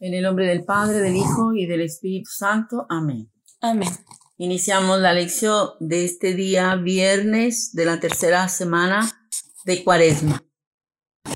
En 0.00 0.14
el 0.14 0.22
nombre 0.22 0.46
del 0.46 0.64
Padre, 0.64 0.98
del 0.98 1.16
Hijo 1.16 1.54
y 1.54 1.66
del 1.66 1.80
Espíritu 1.80 2.30
Santo. 2.30 2.86
Amén. 2.88 3.30
Amén. 3.60 3.88
Iniciamos 4.36 5.00
la 5.00 5.12
lección 5.12 5.70
de 5.80 6.04
este 6.04 6.34
día, 6.34 6.76
viernes 6.76 7.72
de 7.72 7.84
la 7.84 7.98
tercera 7.98 8.48
semana 8.48 9.28
de 9.64 9.82
Cuaresma. 9.82 10.44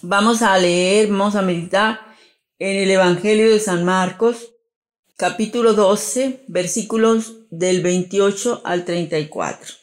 Vamos 0.02 0.42
a 0.42 0.56
leer, 0.58 1.08
vamos 1.08 1.34
a 1.34 1.42
meditar 1.42 2.00
en 2.60 2.76
el 2.76 2.90
Evangelio 2.92 3.50
de 3.50 3.58
San 3.58 3.84
Marcos, 3.84 4.54
capítulo 5.16 5.72
12, 5.72 6.44
versículos 6.46 7.48
del 7.50 7.82
28 7.82 8.62
al 8.64 8.84
34. 8.84 9.74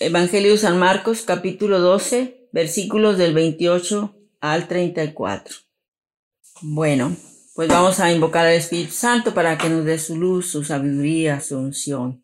Evangelio 0.00 0.50
de 0.50 0.58
San 0.58 0.80
Marcos, 0.80 1.22
capítulo 1.22 1.78
12, 1.78 2.48
versículos 2.50 3.16
del 3.16 3.32
28 3.32 4.12
al 4.40 4.66
34. 4.66 5.54
Bueno, 6.62 7.16
pues 7.56 7.68
vamos 7.68 7.98
a 8.00 8.12
invocar 8.12 8.44
al 8.44 8.52
Espíritu 8.52 8.92
Santo 8.92 9.32
para 9.32 9.56
que 9.56 9.70
nos 9.70 9.86
dé 9.86 9.98
su 9.98 10.14
luz, 10.14 10.50
su 10.50 10.62
sabiduría, 10.62 11.40
su 11.40 11.56
unción. 11.56 12.22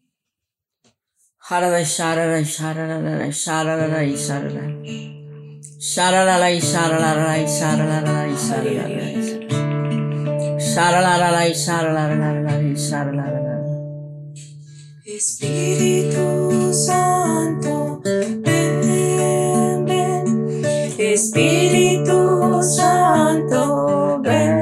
Espíritu 15.06 16.72
Santo, 16.74 18.00
ven, 18.04 19.84
ven. 19.86 20.64
Espíritu 20.98 22.62
Santo, 22.62 24.20
ven, 24.22 24.61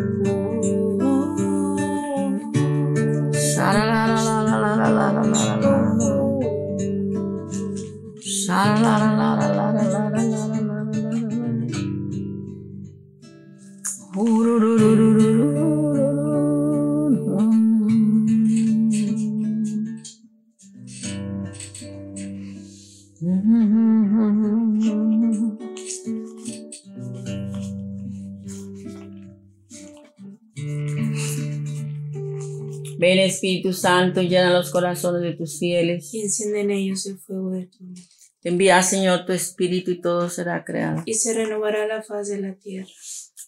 Santo, 33.81 34.21
llena 34.21 34.53
los 34.53 34.71
corazones 34.71 35.21
de 35.21 35.33
tus 35.33 35.59
fieles. 35.59 36.13
Y 36.13 36.21
enciende 36.21 36.61
en 36.61 36.71
ellos 36.71 37.05
el 37.05 37.17
fuego 37.17 37.51
de 37.51 37.67
tu 37.67 37.83
amor. 37.83 37.97
Envía, 38.43 38.81
Señor, 38.81 39.25
tu 39.25 39.33
Espíritu 39.33 39.91
y 39.91 40.01
todo 40.01 40.29
será 40.29 40.63
creado. 40.65 41.03
Y 41.05 41.13
se 41.13 41.33
renovará 41.33 41.85
la 41.87 42.01
faz 42.01 42.29
de 42.29 42.39
la 42.39 42.53
tierra. 42.55 42.89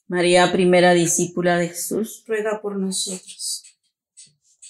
María, 0.08 0.52
primera 0.52 0.94
discípula 0.94 1.58
de 1.58 1.70
Jesús. 1.70 2.24
Ruega 2.28 2.62
por 2.62 2.78
nosotros. 2.78 3.64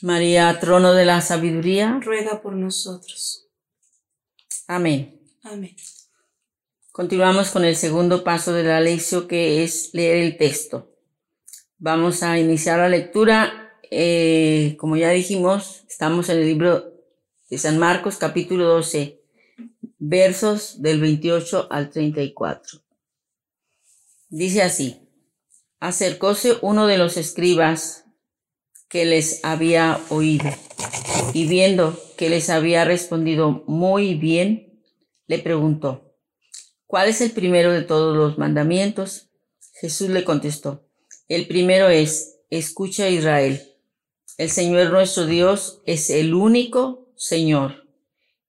María, 0.02 0.60
trono 0.60 0.94
de 0.94 1.06
la 1.06 1.22
sabiduría. 1.22 2.00
Ruega 2.02 2.42
por 2.42 2.56
nosotros. 2.56 3.48
Amén. 4.68 5.20
Amén. 5.44 5.76
Continuamos 6.92 7.50
con 7.50 7.66
el 7.66 7.76
segundo 7.76 8.24
paso 8.24 8.54
de 8.54 8.64
la 8.64 8.80
lección 8.80 9.28
que 9.28 9.64
es 9.64 9.90
leer 9.94 10.18
el 10.18 10.38
texto. 10.38 10.96
Vamos 11.78 12.22
a 12.24 12.38
iniciar 12.38 12.80
la 12.80 12.88
lectura. 12.88 13.63
Eh, 13.96 14.76
como 14.80 14.98
ya 14.98 15.12
dijimos, 15.12 15.84
estamos 15.88 16.28
en 16.30 16.40
el 16.40 16.48
libro 16.48 16.96
de 17.48 17.60
San 17.60 17.78
Marcos 17.78 18.18
capítulo 18.18 18.66
12, 18.66 19.22
versos 20.00 20.82
del 20.82 21.00
28 21.00 21.68
al 21.70 21.92
34. 21.92 22.82
Dice 24.30 24.64
así, 24.64 25.08
acercóse 25.80 26.56
uno 26.64 26.88
de 26.88 26.98
los 26.98 27.18
escribas 27.18 28.06
que 28.90 29.06
les 29.06 29.46
había 29.46 30.00
oído 30.10 30.50
y 31.36 31.46
viendo 31.46 31.96
que 32.18 32.32
les 32.32 32.50
había 32.50 32.86
respondido 32.86 33.64
muy 33.68 34.16
bien, 34.16 34.82
le 35.28 35.38
preguntó, 35.38 36.18
¿cuál 36.88 37.10
es 37.10 37.22
el 37.22 37.30
primero 37.30 37.72
de 37.72 37.84
todos 37.84 38.18
los 38.18 38.40
mandamientos? 38.40 39.30
Jesús 39.80 40.10
le 40.10 40.24
contestó, 40.24 40.90
el 41.28 41.46
primero 41.46 41.90
es, 41.90 42.40
escucha 42.50 43.08
Israel, 43.08 43.70
el 44.38 44.50
Señor 44.50 44.92
nuestro 44.92 45.26
Dios 45.26 45.82
es 45.86 46.10
el 46.10 46.34
único 46.34 47.14
Señor, 47.16 47.88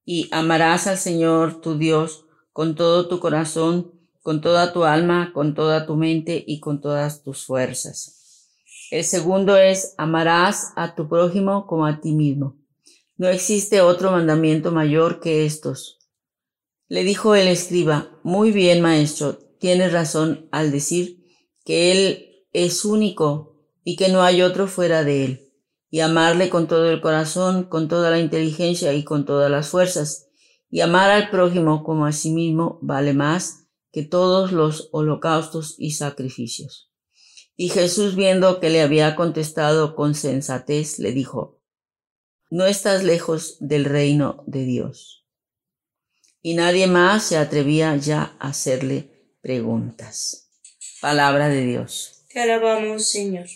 y 0.04 0.28
amarás 0.32 0.86
al 0.86 0.98
Señor 0.98 1.60
tu 1.60 1.78
Dios 1.78 2.24
con 2.52 2.74
todo 2.74 3.08
tu 3.08 3.20
corazón, 3.20 3.92
con 4.22 4.40
toda 4.40 4.72
tu 4.72 4.84
alma, 4.84 5.32
con 5.34 5.54
toda 5.54 5.86
tu 5.86 5.96
mente 5.96 6.42
y 6.46 6.60
con 6.60 6.80
todas 6.80 7.22
tus 7.22 7.44
fuerzas. 7.44 8.48
El 8.90 9.04
segundo 9.04 9.56
es, 9.56 9.94
amarás 9.98 10.72
a 10.76 10.94
tu 10.94 11.08
prójimo 11.08 11.66
como 11.66 11.86
a 11.86 12.00
ti 12.00 12.12
mismo. 12.12 12.56
No 13.16 13.28
existe 13.28 13.80
otro 13.80 14.10
mandamiento 14.10 14.72
mayor 14.72 15.20
que 15.20 15.44
estos. 15.44 15.98
Le 16.88 17.02
dijo 17.02 17.34
el 17.34 17.48
escriba, 17.48 18.18
muy 18.22 18.50
bien, 18.50 18.80
maestro, 18.80 19.38
tienes 19.58 19.92
razón 19.92 20.48
al 20.52 20.70
decir 20.70 21.24
que 21.64 21.92
Él 21.92 22.46
es 22.52 22.84
único 22.84 23.68
y 23.84 23.96
que 23.96 24.08
no 24.08 24.22
hay 24.22 24.42
otro 24.42 24.68
fuera 24.68 25.04
de 25.04 25.24
Él, 25.24 25.43
y 25.94 26.00
amarle 26.00 26.50
con 26.50 26.66
todo 26.66 26.90
el 26.90 27.00
corazón, 27.00 27.68
con 27.68 27.86
toda 27.86 28.10
la 28.10 28.18
inteligencia 28.18 28.92
y 28.94 29.04
con 29.04 29.24
todas 29.24 29.48
las 29.48 29.68
fuerzas, 29.68 30.26
y 30.68 30.80
amar 30.80 31.08
al 31.08 31.30
prójimo 31.30 31.84
como 31.84 32.04
a 32.04 32.10
sí 32.10 32.32
mismo 32.32 32.80
vale 32.82 33.14
más 33.14 33.68
que 33.92 34.02
todos 34.02 34.50
los 34.50 34.88
holocaustos 34.90 35.76
y 35.78 35.92
sacrificios. 35.92 36.90
Y 37.54 37.68
Jesús, 37.68 38.16
viendo 38.16 38.58
que 38.58 38.70
le 38.70 38.82
había 38.82 39.14
contestado 39.14 39.94
con 39.94 40.16
sensatez, 40.16 40.98
le 40.98 41.12
dijo, 41.12 41.60
No 42.50 42.66
estás 42.66 43.04
lejos 43.04 43.56
del 43.60 43.84
reino 43.84 44.42
de 44.48 44.64
Dios. 44.64 45.24
Y 46.42 46.54
nadie 46.54 46.88
más 46.88 47.22
se 47.22 47.36
atrevía 47.36 47.94
ya 47.94 48.34
a 48.40 48.48
hacerle 48.48 49.36
preguntas. 49.40 50.50
Palabra 51.00 51.48
de 51.48 51.64
Dios. 51.64 52.24
Te 52.30 52.40
alabamos, 52.40 53.08
Señor. 53.08 53.46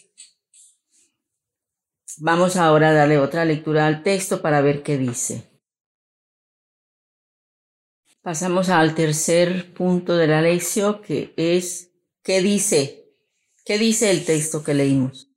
Vamos 2.21 2.57
ahora 2.57 2.91
a 2.91 2.93
darle 2.93 3.19
otra 3.19 3.45
lectura 3.45 3.87
al 3.87 4.03
texto 4.03 4.43
para 4.43 4.61
ver 4.61 4.83
qué 4.83 4.99
dice. 4.99 5.49
Pasamos 8.23 8.69
al 8.69 8.95
tercer 8.97 9.73
punto 9.73 10.17
de 10.17 10.27
la 10.27 10.43
lección 10.43 11.01
que 11.01 11.33
es 11.37 11.93
¿qué 12.25 12.43
dice? 12.43 13.15
¿Qué 13.65 13.79
dice 13.79 14.11
el 14.11 14.25
texto 14.25 14.65
que 14.65 14.75
leímos? 14.75 15.31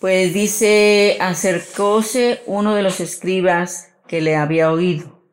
Pues 0.00 0.34
dice, 0.34 1.16
acercóse 1.20 2.42
uno 2.46 2.74
de 2.74 2.82
los 2.82 3.00
escribas 3.00 3.92
que 4.06 4.20
le 4.20 4.36
había 4.36 4.70
oído. 4.70 5.24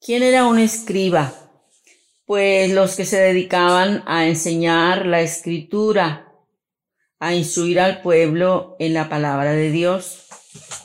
¿Quién 0.00 0.22
era 0.22 0.46
un 0.46 0.58
escriba? 0.58 1.34
Pues 2.24 2.72
los 2.72 2.96
que 2.96 3.04
se 3.04 3.18
dedicaban 3.18 4.04
a 4.06 4.26
enseñar 4.26 5.06
la 5.06 5.20
escritura, 5.20 6.27
a 7.18 7.34
instruir 7.34 7.80
al 7.80 8.02
pueblo 8.02 8.76
en 8.78 8.94
la 8.94 9.08
palabra 9.08 9.52
de 9.52 9.70
Dios. 9.70 10.26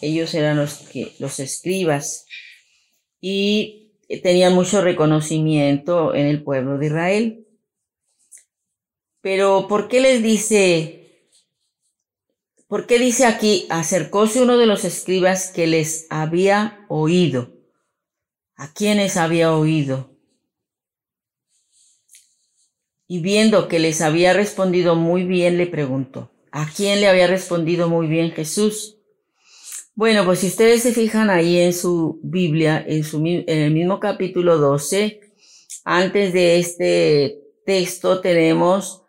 Ellos 0.01 0.33
eran 0.33 0.57
los 0.57 0.75
que, 0.75 1.13
los 1.19 1.39
escribas 1.39 2.25
y 3.21 3.91
tenían 4.21 4.53
mucho 4.53 4.81
reconocimiento 4.81 6.13
en 6.13 6.27
el 6.27 6.43
pueblo 6.43 6.77
de 6.77 6.87
Israel. 6.87 7.47
Pero 9.21 9.67
¿por 9.67 9.87
qué 9.87 10.01
les 10.01 10.21
dice 10.21 11.03
¿Por 12.73 12.87
qué 12.87 12.97
dice 12.97 13.27
aquí, 13.27 13.67
acercóse 13.69 14.41
uno 14.41 14.57
de 14.57 14.65
los 14.65 14.83
escribas 14.83 15.51
que 15.51 15.67
les 15.67 16.07
había 16.09 16.87
oído? 16.89 17.53
¿A 18.55 18.73
quiénes 18.73 19.15
había 19.15 19.53
oído? 19.53 20.12
Y 23.07 23.19
viendo 23.19 23.67
que 23.67 23.79
les 23.79 24.01
había 24.01 24.33
respondido 24.33 24.95
muy 24.95 25.23
bien, 25.23 25.57
le 25.57 25.67
preguntó, 25.67 26.31
¿a 26.51 26.69
quién 26.69 27.01
le 27.01 27.07
había 27.07 27.27
respondido 27.27 27.89
muy 27.89 28.07
bien 28.07 28.31
Jesús? 28.31 28.97
Bueno, 29.95 30.25
pues 30.25 30.39
si 30.39 30.47
ustedes 30.47 30.81
se 30.81 30.91
fijan 30.91 31.29
ahí 31.29 31.59
en 31.59 31.73
su 31.73 32.19
Biblia, 32.23 32.83
en, 32.87 33.03
su, 33.03 33.17
en 33.25 33.45
el 33.47 33.71
mismo 33.71 33.99
capítulo 33.99 34.57
12, 34.57 35.19
antes 35.83 36.33
de 36.33 36.57
este 36.57 37.41
texto 37.65 38.21
tenemos 38.21 39.03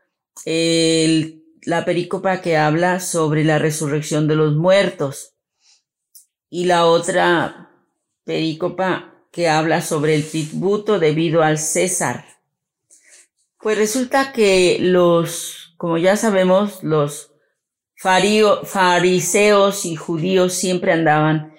la 0.45 1.85
pericopa 1.85 2.43
que 2.43 2.57
habla 2.57 3.01
sobre 3.01 3.45
la 3.45 3.59
resurrección 3.59 4.29
de 4.29 4.37
los 4.37 4.55
muertos 4.57 5.35
y 6.51 6.67
la 6.67 6.87
otra 6.87 7.71
pericopa 8.25 9.27
que 9.33 9.49
habla 9.49 9.81
sobre 9.81 10.15
el 10.15 10.29
tributo 10.29 10.99
debido 10.99 11.43
al 11.43 11.59
César. 11.59 12.27
Pues 13.65 13.79
resulta 13.79 14.33
que 14.35 14.77
los, 14.79 15.75
como 15.79 15.97
ya 15.97 16.19
sabemos, 16.19 16.83
los 16.83 17.33
fariseos 17.97 19.87
y 19.87 19.97
judíos 19.97 20.53
siempre 20.53 20.93
andaban 20.93 21.55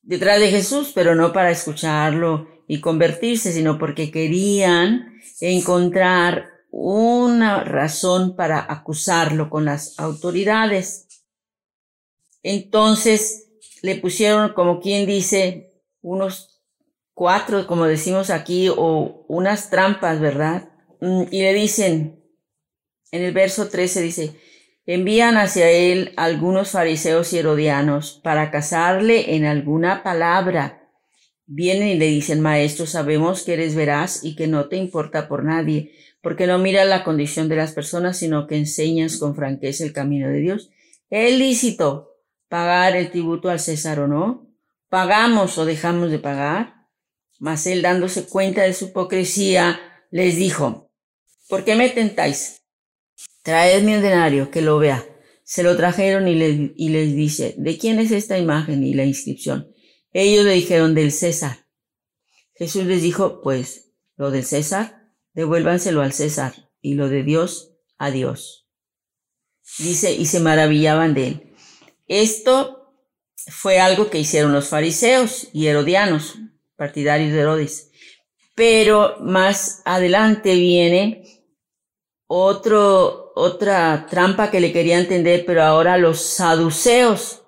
detrás 0.00 0.40
de 0.40 0.48
Jesús, 0.48 0.92
pero 0.94 1.14
no 1.14 1.34
para 1.34 1.50
escucharlo 1.50 2.48
y 2.66 2.80
convertirse, 2.80 3.52
sino 3.52 3.76
porque 3.76 4.10
querían 4.10 5.20
encontrar 5.42 6.48
una 6.70 7.62
razón 7.64 8.34
para 8.34 8.64
acusarlo 8.72 9.50
con 9.50 9.66
las 9.66 10.00
autoridades. 10.00 11.06
Entonces 12.42 13.50
le 13.82 13.96
pusieron, 13.96 14.54
como 14.54 14.80
quien 14.80 15.04
dice, 15.04 15.70
unos 16.00 16.62
cuatro, 17.12 17.66
como 17.66 17.84
decimos 17.84 18.30
aquí, 18.30 18.70
o 18.74 19.26
unas 19.28 19.68
trampas, 19.68 20.18
¿verdad? 20.18 20.70
Mm, 21.04 21.24
y 21.30 21.42
le 21.42 21.52
dicen, 21.52 22.24
en 23.12 23.22
el 23.22 23.34
verso 23.34 23.68
13 23.68 24.00
dice, 24.00 24.36
envían 24.86 25.36
hacia 25.36 25.70
él 25.70 26.14
algunos 26.16 26.70
fariseos 26.70 27.30
y 27.34 27.38
herodianos 27.38 28.20
para 28.24 28.50
casarle 28.50 29.34
en 29.36 29.44
alguna 29.44 30.02
palabra. 30.02 30.88
Vienen 31.44 31.88
y 31.88 31.94
le 31.96 32.06
dicen, 32.06 32.40
maestro, 32.40 32.86
sabemos 32.86 33.42
que 33.42 33.52
eres 33.52 33.74
veraz 33.74 34.24
y 34.24 34.34
que 34.34 34.46
no 34.46 34.68
te 34.68 34.76
importa 34.76 35.28
por 35.28 35.44
nadie 35.44 35.92
porque 36.22 36.46
no 36.46 36.58
miras 36.58 36.88
la 36.88 37.04
condición 37.04 37.50
de 37.50 37.56
las 37.56 37.72
personas, 37.72 38.16
sino 38.16 38.46
que 38.46 38.56
enseñas 38.56 39.18
con 39.18 39.36
franqueza 39.36 39.84
el 39.84 39.92
camino 39.92 40.26
de 40.28 40.38
Dios. 40.38 40.70
¿Es 41.10 41.38
lícito 41.38 42.16
pagar 42.48 42.96
el 42.96 43.10
tributo 43.10 43.50
al 43.50 43.60
César 43.60 44.00
o 44.00 44.08
no? 44.08 44.48
¿Pagamos 44.88 45.58
o 45.58 45.66
dejamos 45.66 46.10
de 46.10 46.18
pagar? 46.18 46.86
Mas 47.38 47.66
él, 47.66 47.82
dándose 47.82 48.24
cuenta 48.24 48.62
de 48.62 48.72
su 48.72 48.86
hipocresía, 48.86 49.78
les 50.10 50.36
dijo, 50.36 50.83
¿por 51.48 51.64
qué 51.64 51.74
me 51.74 51.88
tentáis? 51.90 52.62
Traedme 53.42 53.96
un 53.96 54.02
denario 54.02 54.50
que 54.50 54.62
lo 54.62 54.78
vea. 54.78 55.04
Se 55.44 55.62
lo 55.62 55.76
trajeron 55.76 56.26
y 56.28 56.34
les, 56.34 56.70
y 56.76 56.88
les 56.88 57.14
dice, 57.14 57.54
¿de 57.58 57.76
quién 57.76 57.98
es 57.98 58.10
esta 58.10 58.38
imagen 58.38 58.82
y 58.82 58.94
la 58.94 59.04
inscripción? 59.04 59.70
Ellos 60.12 60.44
le 60.44 60.52
dijeron, 60.52 60.94
del 60.94 61.12
César. 61.12 61.66
Jesús 62.54 62.84
les 62.86 63.02
dijo, 63.02 63.40
pues, 63.42 63.92
lo 64.16 64.30
del 64.30 64.44
César, 64.44 65.12
devuélvanselo 65.34 66.02
al 66.02 66.12
César 66.12 66.70
y 66.80 66.94
lo 66.94 67.08
de 67.08 67.22
Dios 67.22 67.74
a 67.98 68.10
Dios. 68.10 68.68
Dice, 69.78 70.14
y 70.14 70.26
se 70.26 70.40
maravillaban 70.40 71.14
de 71.14 71.26
él. 71.26 71.54
Esto 72.06 72.94
fue 73.48 73.80
algo 73.80 74.08
que 74.08 74.18
hicieron 74.18 74.52
los 74.52 74.68
fariseos 74.68 75.48
y 75.52 75.66
herodianos, 75.66 76.36
partidarios 76.76 77.32
de 77.32 77.40
Herodes. 77.40 77.90
Pero 78.54 79.16
más 79.20 79.82
adelante 79.84 80.54
viene 80.54 81.33
otro, 82.26 83.32
otra 83.34 84.06
trampa 84.08 84.50
que 84.50 84.60
le 84.60 84.72
quería 84.72 84.98
entender, 84.98 85.44
pero 85.46 85.62
ahora 85.62 85.98
los 85.98 86.20
saduceos. 86.20 87.42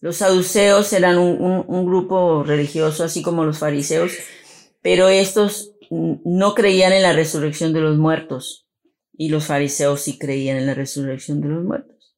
Los 0.00 0.16
saduceos 0.16 0.92
eran 0.92 1.18
un, 1.18 1.64
un 1.66 1.86
grupo 1.86 2.42
religioso, 2.42 3.04
así 3.04 3.22
como 3.22 3.44
los 3.44 3.58
fariseos, 3.58 4.12
pero 4.82 5.08
estos 5.08 5.72
no 5.90 6.54
creían 6.54 6.92
en 6.92 7.02
la 7.02 7.12
resurrección 7.12 7.72
de 7.72 7.80
los 7.80 7.96
muertos 7.96 8.64
y 9.16 9.28
los 9.28 9.46
fariseos 9.46 10.00
sí 10.00 10.18
creían 10.18 10.56
en 10.56 10.66
la 10.66 10.74
resurrección 10.74 11.40
de 11.40 11.48
los 11.48 11.64
muertos. 11.64 12.16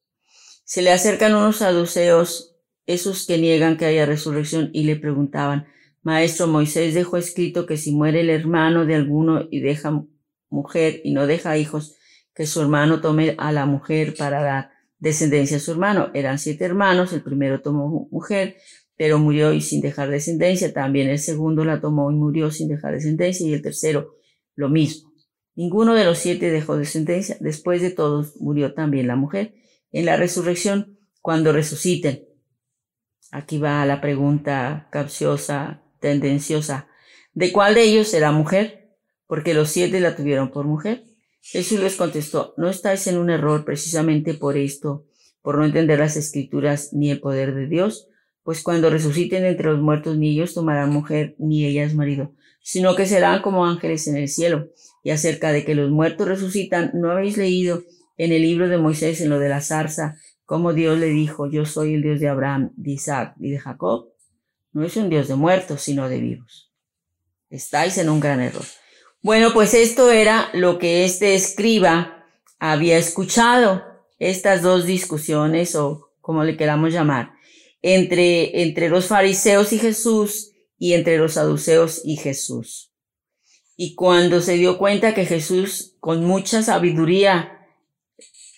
Se 0.65 0.83
le 0.83 0.91
acercan 0.91 1.35
unos 1.35 1.57
saduceos, 1.57 2.57
esos 2.87 3.27
que 3.27 3.39
niegan 3.39 3.77
que 3.77 3.85
haya 3.85 4.07
resurrección, 4.07 4.71
y 4.73 4.85
le 4.85 4.97
preguntaban, 4.97 5.67
Maestro, 6.03 6.47
Moisés 6.47 6.95
dejó 6.95 7.17
escrito 7.17 7.67
que 7.67 7.77
si 7.77 7.93
muere 7.93 8.21
el 8.21 8.31
hermano 8.31 8.87
de 8.87 8.95
alguno 8.95 9.47
y 9.51 9.61
deja 9.61 10.05
mujer 10.49 11.01
y 11.05 11.13
no 11.13 11.27
deja 11.27 11.59
hijos, 11.59 11.97
que 12.35 12.47
su 12.47 12.61
hermano 12.61 13.01
tome 13.01 13.35
a 13.39 13.53
la 13.53 13.67
mujer 13.67 14.15
para 14.17 14.43
dar 14.43 14.71
descendencia 14.99 15.57
a 15.57 15.61
su 15.61 15.73
hermano. 15.73 16.11
Eran 16.15 16.39
siete 16.39 16.65
hermanos, 16.65 17.13
el 17.13 17.23
primero 17.23 17.63
tomó 17.63 18.09
mujer, 18.11 18.57
pero 18.97 19.19
murió 19.19 19.53
y 19.53 19.61
sin 19.61 19.81
dejar 19.81 20.11
descendencia. 20.11 20.73
También 20.73 21.09
el 21.09 21.19
segundo 21.19 21.65
la 21.65 21.81
tomó 21.81 22.11
y 22.11 22.15
murió 22.15 22.51
sin 22.51 22.69
dejar 22.69 22.95
descendencia 22.95 23.47
y 23.47 23.55
el 23.55 23.63
tercero 23.63 24.17
lo 24.55 24.69
mismo. 24.69 25.13
Ninguno 25.55 25.95
de 25.95 26.05
los 26.05 26.19
siete 26.19 26.51
dejó 26.51 26.77
descendencia. 26.77 27.37
Después 27.41 27.81
de 27.81 27.91
todos 27.91 28.37
murió 28.41 28.75
también 28.75 29.07
la 29.07 29.17
mujer. 29.17 29.55
En 29.91 30.05
la 30.05 30.17
resurrección, 30.17 30.99
cuando 31.23 31.53
resuciten. 31.53 32.27
Aquí 33.33 33.59
va 33.59 33.85
la 33.87 34.01
pregunta 34.01 34.89
capciosa, 34.93 35.83
tendenciosa. 36.01 36.89
¿De 37.33 37.53
cuál 37.53 37.75
de 37.75 37.83
ellos 37.83 38.09
será 38.09 38.33
mujer? 38.33 38.86
Porque 39.27 39.55
los 39.55 39.71
siete 39.71 40.01
la 40.01 40.17
tuvieron 40.17 40.51
por 40.51 40.67
mujer. 40.67 41.05
Jesús 41.41 41.81
les 41.81 41.97
contestó, 41.97 42.55
no 42.57 42.69
estáis 42.69 43.07
en 43.07 43.19
un 43.19 43.31
error 43.31 43.65
precisamente 43.65 44.35
por 44.35 44.57
esto, 44.57 45.07
por 45.43 45.59
no 45.59 45.65
entender 45.65 46.01
las 46.01 46.17
escrituras 46.17 46.93
ni 46.93 47.11
el 47.11 47.21
poder 47.21 47.55
de 47.55 47.69
Dios 47.69 48.09
pues 48.47 48.63
cuando 48.63 48.91
resuciten 48.91 49.45
entre 49.45 49.73
los 49.73 49.81
muertos 49.81 50.17
ni 50.17 50.31
ellos 50.31 50.55
tomarán 50.55 50.91
mujer 50.91 51.35
ni 51.37 51.67
ellas 51.67 51.95
marido, 51.95 52.33
sino 52.63 52.95
que 52.95 53.05
serán 53.05 53.43
como 53.43 53.67
ángeles 53.67 54.07
en 54.07 54.17
el 54.17 54.29
cielo. 54.29 54.69
Y 55.03 55.11
acerca 55.11 55.51
de 55.51 55.65
que 55.65 55.75
los 55.75 55.91
muertos 55.91 56.29
resucitan, 56.29 56.93
¿no 56.95 57.11
habéis 57.11 57.37
leído 57.37 57.83
en 58.17 58.31
el 58.31 58.43
libro 58.43 58.69
de 58.69 58.79
Moisés, 58.79 59.21
en 59.21 59.31
lo 59.31 59.41
de 59.41 59.49
la 59.49 59.63
zarza, 59.63 60.15
cómo 60.45 60.75
Dios 60.75 60.97
le 60.97 61.07
dijo, 61.07 61.51
yo 61.51 61.67
soy 61.67 61.95
el 61.95 62.03
Dios 62.03 62.21
de 62.21 62.29
Abraham, 62.29 62.71
de 62.77 62.93
Isaac 62.93 63.35
y 63.41 63.51
de 63.51 63.59
Jacob? 63.59 64.13
No 64.71 64.85
es 64.85 64.97
un 64.97 65.11
Dios 65.11 65.27
de 65.27 65.35
muertos, 65.35 65.83
sino 65.83 66.09
de 66.09 66.21
vivos. 66.21 66.73
Estáis 67.51 67.99
en 67.99 68.11
un 68.11 68.21
gran 68.21 68.41
error. 68.41 68.65
Bueno, 69.27 69.53
pues 69.53 69.75
esto 69.75 70.13
era 70.13 70.51
lo 70.53 70.79
que 70.79 71.05
este 71.05 71.35
escriba 71.35 72.29
había 72.61 72.97
escuchado, 72.97 73.83
estas 74.21 74.63
dos 74.63 74.87
discusiones 74.87 75.75
o 75.75 76.13
como 76.21 76.45
le 76.45 76.57
queramos 76.57 76.93
llamar 76.93 77.33
entre, 77.83 78.63
entre 78.63 78.89
los 78.89 79.07
fariseos 79.07 79.73
y 79.73 79.81
Jesús 79.81 80.53
y 80.79 80.93
entre 80.93 81.19
los 81.19 81.33
saduceos 81.33 82.03
y 82.05 82.19
Jesús. 82.19 82.93
Y 83.77 83.97
cuando 83.97 84.41
se 84.41 84.53
dio 84.53 84.79
cuenta 84.79 85.13
que 85.13 85.27
Jesús 85.27 85.97
con 85.99 86.25
mucha 86.25 86.63
sabiduría 86.63 87.67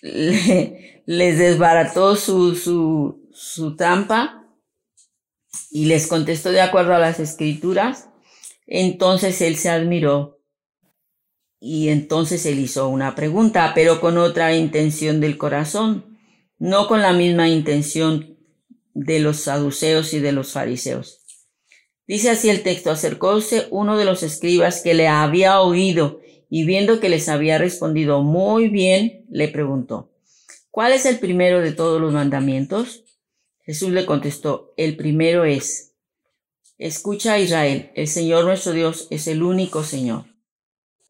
les 0.02 1.38
desbarató 1.38 2.14
su, 2.14 2.54
su, 2.54 3.26
su 3.32 3.74
trampa 3.74 4.46
y 5.70 5.86
les 5.86 6.08
contestó 6.08 6.50
de 6.50 6.60
acuerdo 6.60 6.92
a 6.92 6.98
las 6.98 7.20
escrituras, 7.20 8.10
entonces 8.66 9.40
él 9.40 9.56
se 9.56 9.70
admiró 9.70 10.37
y 11.60 11.88
entonces 11.88 12.46
él 12.46 12.58
hizo 12.58 12.88
una 12.88 13.14
pregunta, 13.14 13.72
pero 13.74 14.00
con 14.00 14.18
otra 14.18 14.54
intención 14.56 15.20
del 15.20 15.38
corazón. 15.38 16.16
no 16.60 16.88
con 16.88 17.02
la 17.02 17.12
misma 17.12 17.48
intención 17.48 18.36
de 18.92 19.20
los 19.20 19.42
saduceos 19.42 20.12
y 20.12 20.18
de 20.18 20.32
los 20.32 20.50
fariseos. 20.50 21.20
Dice 22.08 22.30
así 22.30 22.50
el 22.50 22.64
texto, 22.64 22.90
acercóse 22.90 23.68
uno 23.70 23.96
de 23.96 24.04
los 24.04 24.24
escribas 24.24 24.82
que 24.82 24.94
le 24.94 25.06
había 25.06 25.60
oído 25.60 26.20
y 26.50 26.64
viendo 26.64 26.98
que 26.98 27.10
les 27.10 27.28
había 27.28 27.58
respondido 27.58 28.22
muy 28.22 28.68
bien, 28.68 29.24
le 29.30 29.46
preguntó, 29.46 30.10
¿cuál 30.72 30.92
es 30.92 31.06
el 31.06 31.20
primero 31.20 31.60
de 31.60 31.70
todos 31.70 32.00
los 32.00 32.12
mandamientos? 32.12 33.04
Jesús 33.60 33.90
le 33.90 34.04
contestó, 34.04 34.72
el 34.76 34.96
primero 34.96 35.44
es, 35.44 35.92
escucha 36.76 37.38
Israel, 37.38 37.92
el 37.94 38.08
Señor 38.08 38.44
nuestro 38.46 38.72
Dios 38.72 39.06
es 39.10 39.28
el 39.28 39.44
único 39.44 39.84
Señor. 39.84 40.24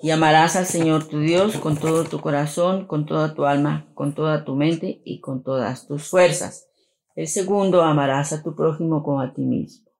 Y 0.00 0.10
amarás 0.10 0.54
al 0.54 0.66
Señor 0.66 1.08
tu 1.08 1.20
Dios 1.20 1.56
con 1.56 1.76
todo 1.76 2.04
tu 2.04 2.20
corazón, 2.20 2.86
con 2.86 3.04
toda 3.04 3.34
tu 3.34 3.46
alma, 3.46 3.90
con 3.94 4.14
toda 4.14 4.44
tu 4.44 4.54
mente 4.54 5.02
y 5.04 5.20
con 5.20 5.42
todas 5.42 5.88
tus 5.88 6.04
fuerzas. 6.04 6.68
El 7.16 7.26
segundo, 7.26 7.82
amarás 7.82 8.32
a 8.32 8.42
tu 8.42 8.54
prójimo 8.54 9.02
como 9.02 9.20
a 9.20 9.34
ti 9.34 9.42
mismo. 9.42 9.90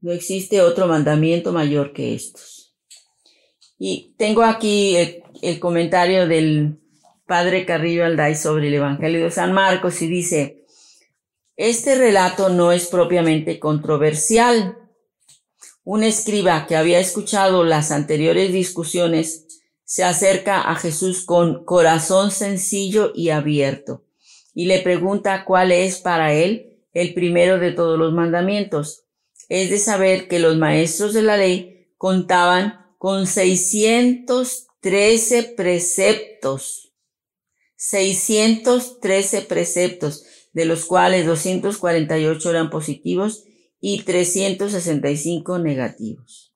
No 0.00 0.12
existe 0.12 0.62
otro 0.62 0.86
mandamiento 0.86 1.52
mayor 1.52 1.92
que 1.92 2.14
estos. 2.14 2.76
Y 3.78 4.14
tengo 4.16 4.42
aquí 4.42 4.96
el, 5.42 5.58
comentario 5.58 6.28
del 6.28 6.78
padre 7.26 7.66
Carrillo 7.66 8.04
Alday 8.04 8.34
sobre 8.36 8.68
el 8.68 8.74
Evangelio 8.74 9.24
de 9.24 9.30
San 9.30 9.52
Marcos 9.52 10.02
y 10.02 10.06
dice, 10.06 10.66
este 11.56 11.96
relato 11.96 12.48
no 12.48 12.72
es 12.72 12.86
propiamente 12.86 13.58
controversial, 13.58 14.78
un 15.92 16.04
escriba 16.04 16.68
que 16.68 16.76
había 16.76 17.00
escuchado 17.00 17.64
las 17.64 17.90
anteriores 17.90 18.52
discusiones 18.52 19.60
se 19.82 20.04
acerca 20.04 20.70
a 20.70 20.76
Jesús 20.76 21.24
con 21.24 21.64
corazón 21.64 22.30
sencillo 22.30 23.10
y 23.12 23.30
abierto 23.30 24.04
y 24.54 24.66
le 24.66 24.78
pregunta 24.82 25.44
cuál 25.44 25.72
es 25.72 25.98
para 25.98 26.32
él 26.32 26.78
el 26.92 27.12
primero 27.12 27.58
de 27.58 27.72
todos 27.72 27.98
los 27.98 28.12
mandamientos. 28.12 29.06
Es 29.48 29.70
de 29.70 29.80
saber 29.80 30.28
que 30.28 30.38
los 30.38 30.56
maestros 30.56 31.12
de 31.12 31.22
la 31.22 31.36
ley 31.36 31.92
contaban 31.98 32.86
con 32.96 33.26
613 33.26 35.42
preceptos. 35.56 36.92
613 37.74 39.42
preceptos, 39.42 40.24
de 40.52 40.66
los 40.66 40.84
cuales 40.84 41.26
248 41.26 42.48
eran 42.48 42.70
positivos 42.70 43.42
y 43.80 44.02
365 44.02 45.58
negativos. 45.58 46.52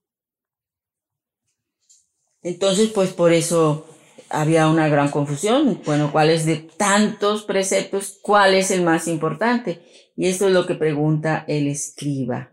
Entonces, 2.43 2.91
pues 2.91 3.11
por 3.13 3.33
eso 3.33 3.87
había 4.29 4.69
una 4.69 4.89
gran 4.89 5.11
confusión. 5.11 5.81
Bueno, 5.85 6.13
¿cuál 6.13 6.31
es 6.31 6.45
de 6.45 6.57
tantos 6.57 7.45
preceptos? 7.45 8.19
¿Cuál 8.21 8.55
es 8.55 8.71
el 8.71 8.83
más 8.83 9.09
importante? 9.09 9.81
Y 10.17 10.29
esto 10.29 10.47
es 10.47 10.53
lo 10.53 10.67
que 10.67 10.75
pregunta 10.75 11.45
el 11.49 11.67
escriba. 11.67 12.53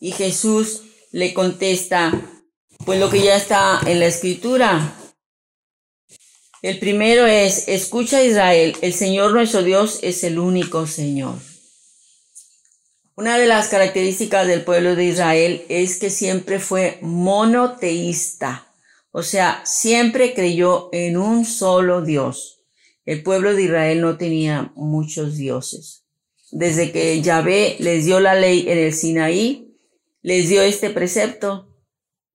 Y 0.00 0.12
Jesús 0.12 0.82
le 1.12 1.34
contesta, 1.34 2.12
pues 2.84 2.98
lo 2.98 3.10
que 3.10 3.22
ya 3.22 3.36
está 3.36 3.80
en 3.86 4.00
la 4.00 4.06
escritura. 4.06 4.96
El 6.62 6.78
primero 6.78 7.26
es, 7.26 7.68
escucha 7.68 8.22
Israel, 8.22 8.74
el 8.82 8.94
Señor 8.94 9.32
nuestro 9.32 9.62
Dios 9.62 9.98
es 10.02 10.24
el 10.24 10.38
único 10.38 10.86
Señor. 10.86 11.34
Una 13.22 13.38
de 13.38 13.46
las 13.46 13.68
características 13.68 14.48
del 14.48 14.64
pueblo 14.64 14.96
de 14.96 15.04
Israel 15.04 15.62
es 15.68 16.00
que 16.00 16.10
siempre 16.10 16.58
fue 16.58 16.98
monoteísta, 17.02 18.66
o 19.12 19.22
sea, 19.22 19.62
siempre 19.64 20.34
creyó 20.34 20.88
en 20.90 21.16
un 21.16 21.44
solo 21.44 22.02
Dios. 22.02 22.64
El 23.04 23.22
pueblo 23.22 23.54
de 23.54 23.62
Israel 23.62 24.00
no 24.00 24.18
tenía 24.18 24.72
muchos 24.74 25.36
dioses. 25.36 26.04
Desde 26.50 26.90
que 26.90 27.22
Yahvé 27.22 27.76
les 27.78 28.06
dio 28.06 28.18
la 28.18 28.34
ley 28.34 28.64
en 28.66 28.78
el 28.78 28.92
Sinaí, 28.92 29.72
les 30.22 30.48
dio 30.48 30.60
este 30.60 30.90
precepto, 30.90 31.72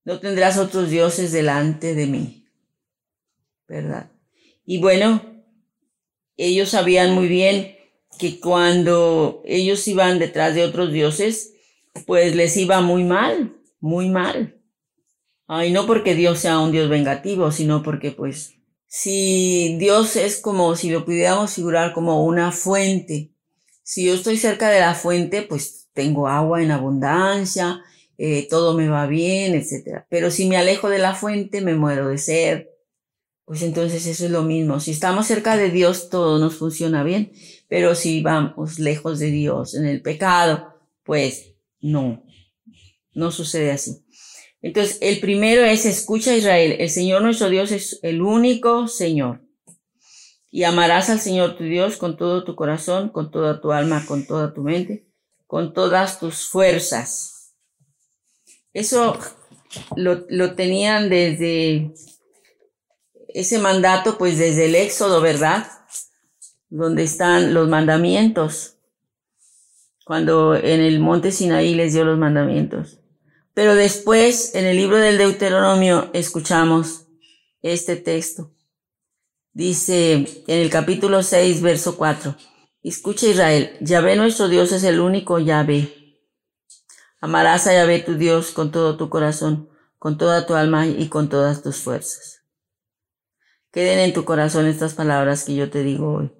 no 0.05 0.21
tendrás 0.21 0.57
otros 0.57 0.89
dioses 0.89 1.33
delante 1.33 1.95
de 1.95 2.07
mí. 2.07 2.47
¿Verdad? 3.67 4.09
Y 4.65 4.77
bueno, 4.77 5.43
ellos 6.37 6.69
sabían 6.69 7.13
muy 7.13 7.27
bien 7.27 7.76
que 8.17 8.39
cuando 8.39 9.41
ellos 9.45 9.87
iban 9.87 10.19
detrás 10.19 10.55
de 10.55 10.63
otros 10.63 10.91
dioses, 10.91 11.53
pues 12.05 12.35
les 12.35 12.55
iba 12.57 12.81
muy 12.81 13.03
mal, 13.03 13.55
muy 13.79 14.09
mal. 14.09 14.55
Ay, 15.47 15.71
no 15.71 15.87
porque 15.87 16.15
Dios 16.15 16.39
sea 16.39 16.59
un 16.59 16.71
Dios 16.71 16.89
vengativo, 16.89 17.51
sino 17.51 17.81
porque 17.83 18.11
pues 18.11 18.55
si 18.87 19.77
Dios 19.79 20.15
es 20.15 20.39
como 20.39 20.75
si 20.75 20.89
lo 20.89 21.05
pudiéramos 21.05 21.53
figurar 21.53 21.93
como 21.93 22.25
una 22.25 22.51
fuente, 22.51 23.31
si 23.83 24.05
yo 24.05 24.13
estoy 24.13 24.37
cerca 24.37 24.69
de 24.69 24.81
la 24.81 24.95
fuente, 24.95 25.43
pues 25.43 25.87
tengo 25.93 26.27
agua 26.27 26.61
en 26.61 26.71
abundancia, 26.71 27.81
eh, 28.17 28.47
todo 28.49 28.73
me 28.73 28.89
va 28.89 29.07
bien, 29.07 29.55
etc. 29.55 30.03
Pero 30.09 30.31
si 30.31 30.47
me 30.47 30.57
alejo 30.57 30.89
de 30.89 30.99
la 30.99 31.15
fuente, 31.15 31.61
me 31.61 31.75
muero 31.75 32.09
de 32.09 32.17
sed. 32.17 32.67
Pues 33.45 33.61
entonces 33.61 34.05
eso 34.05 34.25
es 34.25 34.31
lo 34.31 34.43
mismo. 34.43 34.81
Si 34.81 34.91
estamos 34.91 35.27
cerca 35.27 35.55
de 35.55 35.69
Dios, 35.69 36.09
todo 36.09 36.37
nos 36.37 36.55
funciona 36.55 37.03
bien. 37.03 37.31
Pero 37.67 37.95
si 37.95 38.21
vamos 38.21 38.79
lejos 38.79 39.19
de 39.19 39.31
Dios 39.31 39.75
en 39.75 39.85
el 39.85 40.01
pecado, 40.01 40.73
pues 41.03 41.53
no, 41.81 42.23
no 43.13 43.31
sucede 43.31 43.71
así. 43.71 44.03
Entonces, 44.61 44.97
el 45.01 45.19
primero 45.19 45.63
es, 45.63 45.85
escucha 45.85 46.35
Israel, 46.35 46.77
el 46.79 46.89
Señor 46.89 47.21
nuestro 47.21 47.49
Dios 47.49 47.71
es 47.71 47.99
el 48.01 48.21
único 48.21 48.87
Señor. 48.87 49.41
Y 50.49 50.63
amarás 50.63 51.09
al 51.09 51.19
Señor 51.19 51.57
tu 51.57 51.63
Dios 51.65 51.97
con 51.97 52.17
todo 52.17 52.43
tu 52.43 52.55
corazón, 52.55 53.09
con 53.09 53.31
toda 53.31 53.61
tu 53.61 53.71
alma, 53.71 54.05
con 54.05 54.25
toda 54.25 54.53
tu 54.53 54.63
mente, 54.63 55.07
con 55.45 55.73
todas 55.73 56.19
tus 56.19 56.47
fuerzas. 56.47 57.53
Eso 58.73 59.17
lo, 59.95 60.25
lo 60.29 60.55
tenían 60.55 61.09
desde 61.09 61.93
ese 63.29 63.59
mandato, 63.59 64.17
pues 64.17 64.37
desde 64.37 64.65
el 64.65 64.75
Éxodo, 64.75 65.21
¿verdad? 65.21 65.67
Donde 66.69 67.03
están 67.03 67.53
los 67.53 67.67
mandamientos, 67.67 68.77
cuando 70.05 70.55
en 70.55 70.81
el 70.81 70.99
monte 70.99 71.31
Sinaí 71.31 71.75
les 71.75 71.93
dio 71.93 72.05
los 72.05 72.17
mandamientos. 72.17 72.99
Pero 73.53 73.75
después, 73.75 74.53
en 74.55 74.65
el 74.65 74.77
libro 74.77 74.97
del 74.97 75.17
Deuteronomio, 75.17 76.09
escuchamos 76.13 77.07
este 77.61 77.95
texto. 77.95 78.53
Dice 79.53 80.13
en 80.47 80.59
el 80.59 80.69
capítulo 80.69 81.23
6, 81.23 81.61
verso 81.61 81.97
4, 81.97 82.35
escucha 82.83 83.27
Israel, 83.27 83.75
Yahvé 83.81 84.15
nuestro 84.15 84.47
Dios 84.47 84.71
es 84.71 84.83
el 84.83 84.99
único 84.99 85.39
Yahvé. 85.39 86.19
Amarás 87.19 87.65
a 87.65 87.73
Yahvé 87.73 87.99
tu 87.99 88.15
Dios 88.15 88.51
con 88.51 88.71
todo 88.71 88.95
tu 88.95 89.09
corazón, 89.09 89.69
con 89.97 90.19
toda 90.19 90.45
tu 90.45 90.53
alma 90.53 90.85
y 90.85 91.07
con 91.07 91.27
todas 91.27 91.63
tus 91.63 91.77
fuerzas. 91.77 92.43
Queden 93.71 93.99
en 93.99 94.13
tu 94.13 94.23
corazón 94.23 94.67
estas 94.67 94.93
palabras 94.93 95.43
que 95.43 95.55
yo 95.55 95.71
te 95.71 95.81
digo 95.81 96.13
hoy. 96.13 96.36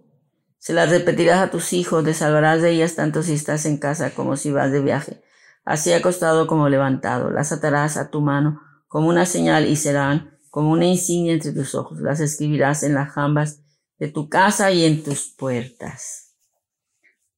Se 0.60 0.74
las 0.74 0.90
repetirás 0.90 1.40
a 1.40 1.52
tus 1.52 1.74
hijos, 1.74 2.04
te 2.04 2.14
salvarás 2.14 2.62
de 2.62 2.72
ellas 2.72 2.96
tanto 2.96 3.24
si 3.24 3.34
estás 3.34 3.66
en 3.66 3.78
casa 3.78 4.12
como 4.12 4.36
si 4.36 4.52
vas 4.52 4.72
de 4.72 4.82
viaje, 4.82 5.22
así 5.64 5.94
acostado 5.94 6.48
como 6.48 6.70
levantado. 6.70 7.30
Las 7.30 7.52
atarás 7.52 7.98
a 7.98 8.10
tu 8.10 8.22
mano 8.22 8.62
como 8.88 9.10
una 9.10 9.26
señal 9.26 9.68
y 9.68 9.76
serán 9.76 10.38
como 10.50 10.72
una 10.72 10.86
insignia 10.86 11.34
entre 11.34 11.52
tus 11.52 11.76
ojos. 11.76 12.00
Las 12.00 12.20
escribirás 12.20 12.84
en 12.84 12.96
las 12.96 13.12
jambas 13.12 13.62
de 14.00 14.08
tu 14.08 14.30
casa 14.30 14.72
y 14.72 14.86
en 14.86 15.04
tus 15.04 15.34
puertas. 15.38 16.36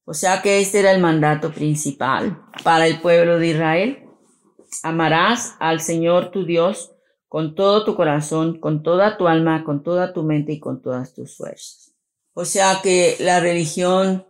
O 0.04 0.14
sea 0.14 0.42
que 0.42 0.60
este 0.60 0.80
era 0.80 0.92
el 0.92 1.00
mandato 1.00 1.52
principal 1.52 2.42
para 2.64 2.86
el 2.86 3.00
pueblo 3.00 3.38
de 3.38 3.48
Israel. 3.48 4.04
Amarás 4.82 5.54
al 5.60 5.80
Señor 5.80 6.30
tu 6.30 6.44
Dios 6.44 6.92
con 7.28 7.54
todo 7.54 7.84
tu 7.84 7.94
corazón, 7.94 8.58
con 8.58 8.82
toda 8.82 9.16
tu 9.16 9.28
alma, 9.28 9.62
con 9.62 9.84
toda 9.84 10.12
tu 10.12 10.24
mente 10.24 10.52
y 10.52 10.58
con 10.58 10.82
todas 10.82 11.14
tus 11.14 11.36
fuerzas. 11.36 11.89
O 12.32 12.44
sea 12.44 12.80
que 12.82 13.16
la 13.18 13.40
religión 13.40 14.26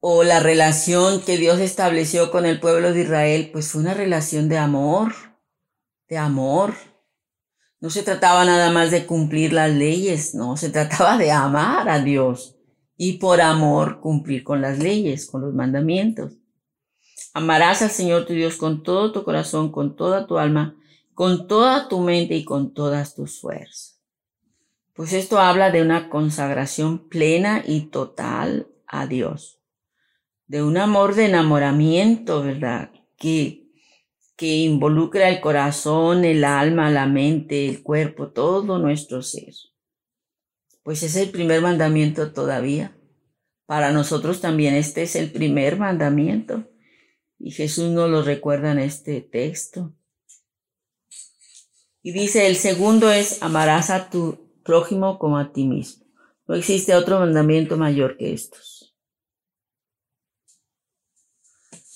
o 0.00 0.22
la 0.22 0.40
relación 0.40 1.20
que 1.22 1.36
Dios 1.36 1.60
estableció 1.60 2.30
con 2.30 2.46
el 2.46 2.60
pueblo 2.60 2.92
de 2.92 3.02
Israel, 3.02 3.50
pues 3.52 3.70
fue 3.70 3.80
una 3.80 3.94
relación 3.94 4.48
de 4.48 4.58
amor, 4.58 5.14
de 6.08 6.18
amor. 6.18 6.74
No 7.80 7.90
se 7.90 8.02
trataba 8.02 8.44
nada 8.44 8.70
más 8.70 8.90
de 8.90 9.06
cumplir 9.06 9.52
las 9.52 9.70
leyes, 9.70 10.34
no, 10.34 10.56
se 10.56 10.70
trataba 10.70 11.18
de 11.18 11.30
amar 11.30 11.88
a 11.88 12.00
Dios 12.00 12.56
y 12.96 13.14
por 13.14 13.40
amor 13.40 14.00
cumplir 14.00 14.44
con 14.44 14.60
las 14.60 14.78
leyes, 14.78 15.26
con 15.26 15.42
los 15.42 15.54
mandamientos. 15.54 16.32
Amarás 17.34 17.82
al 17.82 17.90
Señor 17.90 18.26
tu 18.26 18.32
Dios 18.32 18.56
con 18.56 18.82
todo 18.82 19.12
tu 19.12 19.24
corazón, 19.24 19.70
con 19.70 19.94
toda 19.96 20.26
tu 20.26 20.38
alma, 20.38 20.76
con 21.14 21.46
toda 21.46 21.88
tu 21.88 22.00
mente 22.00 22.34
y 22.34 22.44
con 22.44 22.72
todas 22.72 23.14
tus 23.14 23.40
fuerzas. 23.40 23.95
Pues 24.96 25.12
esto 25.12 25.38
habla 25.38 25.70
de 25.70 25.82
una 25.82 26.08
consagración 26.08 27.10
plena 27.10 27.62
y 27.66 27.82
total 27.82 28.68
a 28.86 29.06
Dios, 29.06 29.60
de 30.46 30.62
un 30.62 30.78
amor 30.78 31.14
de 31.14 31.26
enamoramiento, 31.26 32.42
¿verdad? 32.42 32.90
Que, 33.18 33.68
que 34.36 34.56
involucra 34.56 35.28
el 35.28 35.42
corazón, 35.42 36.24
el 36.24 36.44
alma, 36.44 36.90
la 36.90 37.04
mente, 37.04 37.68
el 37.68 37.82
cuerpo, 37.82 38.28
todo 38.28 38.78
nuestro 38.78 39.22
ser. 39.22 39.52
Pues 40.82 41.02
es 41.02 41.14
el 41.16 41.28
primer 41.28 41.60
mandamiento 41.60 42.32
todavía. 42.32 42.96
Para 43.66 43.92
nosotros 43.92 44.40
también 44.40 44.74
este 44.74 45.02
es 45.02 45.14
el 45.14 45.30
primer 45.30 45.76
mandamiento. 45.76 46.70
Y 47.38 47.50
Jesús 47.50 47.90
nos 47.90 48.08
lo 48.08 48.22
recuerda 48.22 48.72
en 48.72 48.78
este 48.78 49.20
texto. 49.20 49.94
Y 52.00 52.12
dice, 52.12 52.46
el 52.46 52.56
segundo 52.56 53.10
es, 53.10 53.42
amarás 53.42 53.90
a 53.90 54.08
tu 54.08 54.45
prójimo 54.66 55.18
como 55.18 55.38
a 55.38 55.52
ti 55.52 55.64
mismo. 55.64 56.04
No 56.46 56.54
existe 56.54 56.94
otro 56.94 57.18
mandamiento 57.18 57.76
mayor 57.76 58.16
que 58.16 58.32
estos. 58.32 58.94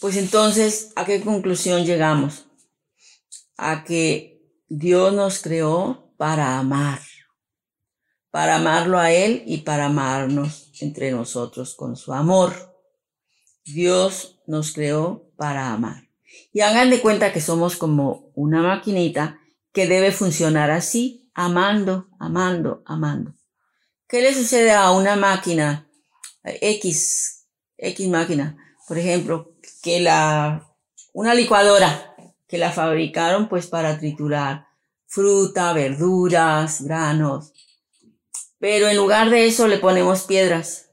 Pues 0.00 0.16
entonces, 0.16 0.92
¿a 0.96 1.04
qué 1.04 1.20
conclusión 1.20 1.84
llegamos? 1.84 2.46
A 3.58 3.84
que 3.84 4.40
Dios 4.68 5.12
nos 5.12 5.42
creó 5.42 6.14
para 6.16 6.58
amar, 6.58 7.00
para 8.30 8.56
amarlo 8.56 8.98
a 8.98 9.12
Él 9.12 9.42
y 9.46 9.58
para 9.58 9.86
amarnos 9.86 10.70
entre 10.80 11.10
nosotros 11.10 11.74
con 11.74 11.96
su 11.96 12.14
amor. 12.14 12.54
Dios 13.64 14.40
nos 14.46 14.72
creó 14.72 15.30
para 15.36 15.72
amar. 15.72 16.08
Y 16.52 16.60
hagan 16.60 16.90
de 16.90 17.00
cuenta 17.00 17.32
que 17.32 17.40
somos 17.40 17.76
como 17.76 18.30
una 18.34 18.62
maquinita 18.62 19.40
que 19.72 19.86
debe 19.86 20.12
funcionar 20.12 20.70
así, 20.70 21.19
amando, 21.34 22.08
amando, 22.18 22.82
amando. 22.86 23.34
¿Qué 24.08 24.22
le 24.22 24.34
sucede 24.34 24.72
a 24.72 24.90
una 24.90 25.16
máquina 25.16 25.88
X, 26.44 27.46
X 27.76 28.08
máquina? 28.08 28.56
Por 28.88 28.98
ejemplo, 28.98 29.54
que 29.82 30.00
la, 30.00 30.68
una 31.12 31.34
licuadora 31.34 32.14
que 32.48 32.58
la 32.58 32.72
fabricaron 32.72 33.48
pues 33.48 33.68
para 33.68 33.98
triturar 33.98 34.66
fruta, 35.06 35.72
verduras, 35.72 36.82
granos. 36.82 37.52
Pero 38.58 38.88
en 38.88 38.96
lugar 38.96 39.30
de 39.30 39.46
eso 39.46 39.68
le 39.68 39.78
ponemos 39.78 40.24
piedras. 40.24 40.90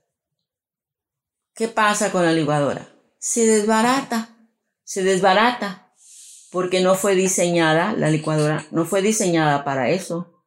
¿Qué 1.53 1.67
pasa 1.67 2.11
con 2.11 2.23
la 2.23 2.33
licuadora? 2.33 2.87
Se 3.19 3.45
desbarata, 3.45 4.37
se 4.83 5.03
desbarata, 5.03 5.86
porque 6.57 6.81
no 6.81 6.95
fue 6.95 7.13
diseñada, 7.13 7.93
la 7.93 8.09
licuadora 8.09 8.65
no 8.71 8.83
fue 8.83 9.03
diseñada 9.03 9.63
para 9.63 9.91
eso. 9.91 10.41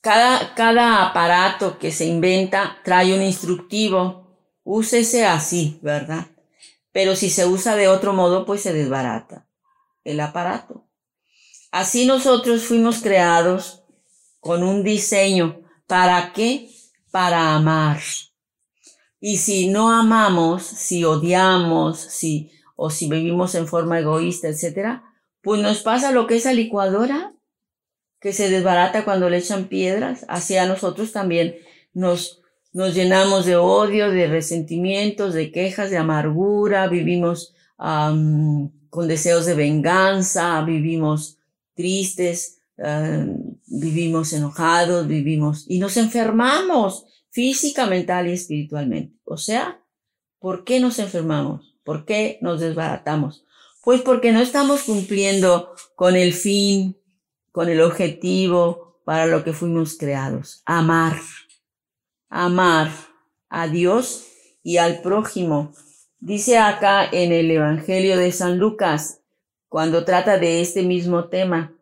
Cada, 0.00 0.52
cada 0.56 1.06
aparato 1.06 1.78
que 1.78 1.92
se 1.92 2.06
inventa 2.06 2.78
trae 2.82 3.14
un 3.14 3.22
instructivo. 3.22 4.36
Úsese 4.64 5.26
así, 5.26 5.78
¿verdad? 5.80 6.26
Pero 6.90 7.14
si 7.14 7.30
se 7.30 7.46
usa 7.46 7.76
de 7.76 7.86
otro 7.86 8.12
modo, 8.12 8.44
pues 8.46 8.62
se 8.62 8.72
desbarata 8.72 9.46
el 10.02 10.18
aparato. 10.18 10.88
Así 11.70 12.04
nosotros 12.04 12.64
fuimos 12.64 13.02
creados 13.02 13.84
con 14.40 14.64
un 14.64 14.82
diseño. 14.82 15.60
¿Para 15.86 16.32
qué? 16.32 16.68
Para 17.12 17.54
amar. 17.54 18.00
Y 19.20 19.36
si 19.36 19.68
no 19.68 19.88
amamos, 19.88 20.64
si 20.64 21.04
odiamos, 21.04 22.00
si, 22.00 22.50
o 22.82 22.88
si 22.88 23.10
vivimos 23.10 23.54
en 23.54 23.66
forma 23.66 23.98
egoísta, 23.98 24.48
etcétera, 24.48 25.04
pues 25.42 25.60
nos 25.60 25.82
pasa 25.82 26.12
lo 26.12 26.26
que 26.26 26.36
esa 26.36 26.54
licuadora 26.54 27.34
que 28.20 28.32
se 28.32 28.48
desbarata 28.48 29.04
cuando 29.04 29.28
le 29.28 29.36
echan 29.36 29.66
piedras, 29.66 30.24
hacia 30.28 30.64
nosotros 30.64 31.12
también 31.12 31.56
nos, 31.92 32.40
nos 32.72 32.94
llenamos 32.94 33.44
de 33.44 33.56
odio, 33.56 34.10
de 34.10 34.28
resentimientos, 34.28 35.34
de 35.34 35.52
quejas, 35.52 35.90
de 35.90 35.98
amargura, 35.98 36.88
vivimos 36.88 37.54
con 37.76 39.08
deseos 39.08 39.44
de 39.44 39.54
venganza, 39.54 40.62
vivimos 40.62 41.36
tristes, 41.74 42.62
vivimos 43.66 44.32
enojados, 44.32 45.06
vivimos 45.06 45.66
y 45.68 45.78
nos 45.80 45.98
enfermamos 45.98 47.04
física, 47.28 47.84
mental 47.84 48.26
y 48.28 48.32
espiritualmente. 48.32 49.14
O 49.24 49.36
sea, 49.36 49.82
¿por 50.38 50.64
qué 50.64 50.80
nos 50.80 50.98
enfermamos? 50.98 51.69
¿Por 51.84 52.04
qué 52.04 52.38
nos 52.40 52.60
desbaratamos? 52.60 53.44
Pues 53.82 54.02
porque 54.02 54.32
no 54.32 54.40
estamos 54.40 54.82
cumpliendo 54.82 55.74
con 55.96 56.16
el 56.16 56.32
fin 56.32 57.00
con 57.52 57.68
el 57.68 57.80
objetivo 57.80 59.00
para 59.04 59.26
lo 59.26 59.44
que 59.44 59.52
fuimos 59.52 59.96
creados, 59.98 60.62
amar, 60.64 61.16
amar 62.28 62.90
a 63.48 63.66
Dios 63.66 64.26
y 64.62 64.76
al 64.76 65.02
prójimo. 65.02 65.72
Dice 66.18 66.58
acá 66.58 67.08
en 67.10 67.32
el 67.32 67.50
Evangelio 67.50 68.16
de 68.16 68.30
San 68.30 68.58
Lucas, 68.58 69.22
cuando 69.68 70.04
trata 70.04 70.38
de 70.38 70.60
este 70.60 70.82
mismo 70.82 71.28
tema, 71.28 71.74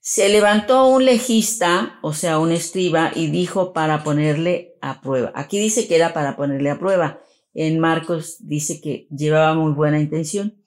se 0.00 0.28
levantó 0.28 0.86
un 0.86 1.06
legista, 1.06 1.98
o 2.02 2.12
sea, 2.12 2.38
un 2.38 2.52
escriba, 2.52 3.10
y 3.14 3.28
dijo 3.28 3.72
para 3.72 4.04
ponerle 4.04 4.76
a 4.82 5.00
prueba. 5.00 5.32
Aquí 5.34 5.58
dice 5.58 5.86
que 5.88 5.96
era 5.96 6.12
para 6.12 6.36
ponerle 6.36 6.70
a 6.70 6.78
prueba. 6.78 7.20
En 7.54 7.78
Marcos 7.78 8.36
dice 8.40 8.80
que 8.80 9.06
llevaba 9.10 9.54
muy 9.54 9.72
buena 9.72 10.00
intención. 10.00 10.60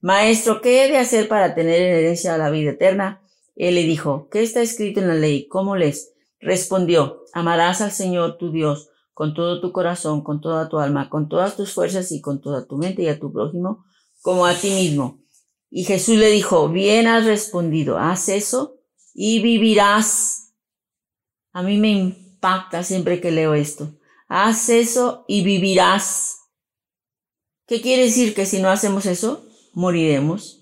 Maestro, 0.00 0.60
¿qué 0.60 0.84
he 0.84 0.88
de 0.88 0.98
hacer 0.98 1.28
para 1.28 1.54
tener 1.54 1.82
en 1.82 1.96
herencia 1.96 2.38
la 2.38 2.50
vida 2.50 2.70
eterna? 2.70 3.20
Él 3.56 3.74
le 3.74 3.82
dijo, 3.82 4.28
¿qué 4.30 4.42
está 4.42 4.62
escrito 4.62 5.00
en 5.00 5.08
la 5.08 5.14
ley? 5.14 5.48
¿Cómo 5.48 5.74
lees? 5.74 6.14
Respondió, 6.40 7.24
amarás 7.32 7.80
al 7.80 7.90
Señor 7.90 8.38
tu 8.38 8.52
Dios 8.52 8.90
con 9.12 9.34
todo 9.34 9.60
tu 9.60 9.72
corazón, 9.72 10.22
con 10.22 10.40
toda 10.40 10.68
tu 10.68 10.78
alma, 10.78 11.10
con 11.10 11.28
todas 11.28 11.56
tus 11.56 11.72
fuerzas 11.72 12.12
y 12.12 12.20
con 12.20 12.40
toda 12.40 12.66
tu 12.66 12.76
mente 12.76 13.02
y 13.02 13.08
a 13.08 13.18
tu 13.18 13.32
prójimo 13.32 13.84
como 14.22 14.46
a 14.46 14.54
ti 14.54 14.70
mismo. 14.70 15.20
Y 15.70 15.84
Jesús 15.84 16.16
le 16.16 16.30
dijo, 16.30 16.68
bien 16.68 17.06
has 17.06 17.24
respondido, 17.24 17.98
haz 17.98 18.28
eso 18.28 18.78
y 19.14 19.42
vivirás. 19.42 20.54
A 21.52 21.62
mí 21.62 21.78
me 21.78 21.90
impacta 21.90 22.82
siempre 22.82 23.20
que 23.20 23.30
leo 23.30 23.54
esto. 23.54 23.97
Haz 24.28 24.68
eso 24.68 25.24
y 25.26 25.42
vivirás. 25.42 26.36
¿Qué 27.66 27.80
quiere 27.80 28.04
decir? 28.04 28.34
Que 28.34 28.46
si 28.46 28.60
no 28.60 28.68
hacemos 28.68 29.06
eso, 29.06 29.44
moriremos. 29.72 30.60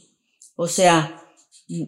O 0.55 0.69
sea, 0.69 1.23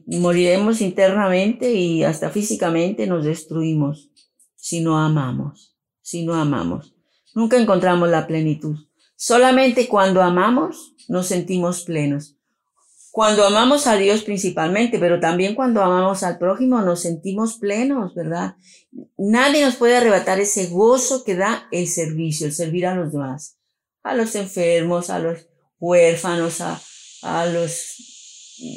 moriremos 0.07 0.81
internamente 0.81 1.73
y 1.73 2.03
hasta 2.03 2.31
físicamente 2.31 3.07
nos 3.07 3.25
destruimos 3.25 4.11
si 4.57 4.81
no 4.81 4.99
amamos, 4.99 5.77
si 6.03 6.25
no 6.25 6.35
amamos. 6.35 6.95
Nunca 7.35 7.57
encontramos 7.57 8.09
la 8.09 8.27
plenitud. 8.27 8.77
Solamente 9.17 9.89
cuando 9.89 10.23
amamos 10.23 10.95
nos 11.09 11.27
sentimos 11.27 11.83
plenos. 11.85 12.38
Cuando 13.11 13.45
amamos 13.47 13.87
a 13.87 13.97
Dios 13.97 14.23
principalmente, 14.23 14.99
pero 14.99 15.19
también 15.19 15.55
cuando 15.55 15.83
amamos 15.83 16.23
al 16.23 16.39
prójimo 16.39 16.81
nos 16.83 17.03
sentimos 17.03 17.59
plenos, 17.59 18.15
¿verdad? 18.15 18.57
Nadie 19.17 19.65
nos 19.65 19.77
puede 19.77 19.97
arrebatar 19.97 20.39
ese 20.41 20.67
gozo 20.67 21.25
que 21.25 21.35
da 21.35 21.69
el 21.73 21.89
servicio, 21.89 22.47
el 22.47 22.53
servir 22.53 22.87
a 22.87 22.95
los 22.95 23.13
demás, 23.13 23.59
a 24.03 24.15
los 24.15 24.35
enfermos, 24.35 25.11
a 25.11 25.19
los 25.19 25.49
huérfanos, 25.79 26.61
a, 26.61 26.81
a 27.23 27.47
los 27.47 27.97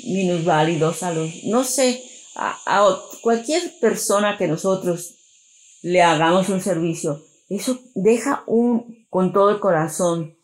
minusválidos, 0.07 1.03
a 1.03 1.13
los, 1.13 1.29
no 1.45 1.63
sé, 1.63 2.01
a, 2.35 2.57
a 2.65 2.97
cualquier 3.21 3.61
persona 3.79 4.37
que 4.37 4.47
nosotros 4.47 5.15
le 5.81 6.01
hagamos 6.01 6.49
un 6.49 6.61
servicio, 6.61 7.23
eso 7.49 7.79
deja 7.95 8.43
un, 8.47 9.05
con 9.09 9.33
todo 9.33 9.49
el 9.49 9.59
corazón, 9.59 10.37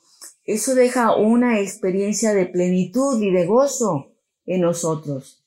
eso 0.47 0.75
deja 0.75 1.13
una 1.13 1.59
experiencia 1.59 2.33
de 2.33 2.45
plenitud 2.45 3.21
y 3.21 3.31
de 3.31 3.45
gozo 3.45 4.15
en 4.45 4.61
nosotros. 4.61 5.45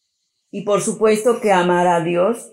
Y 0.51 0.63
por 0.63 0.83
supuesto 0.83 1.41
que 1.41 1.53
amar 1.53 1.87
a 1.87 2.05
Dios, 2.05 2.53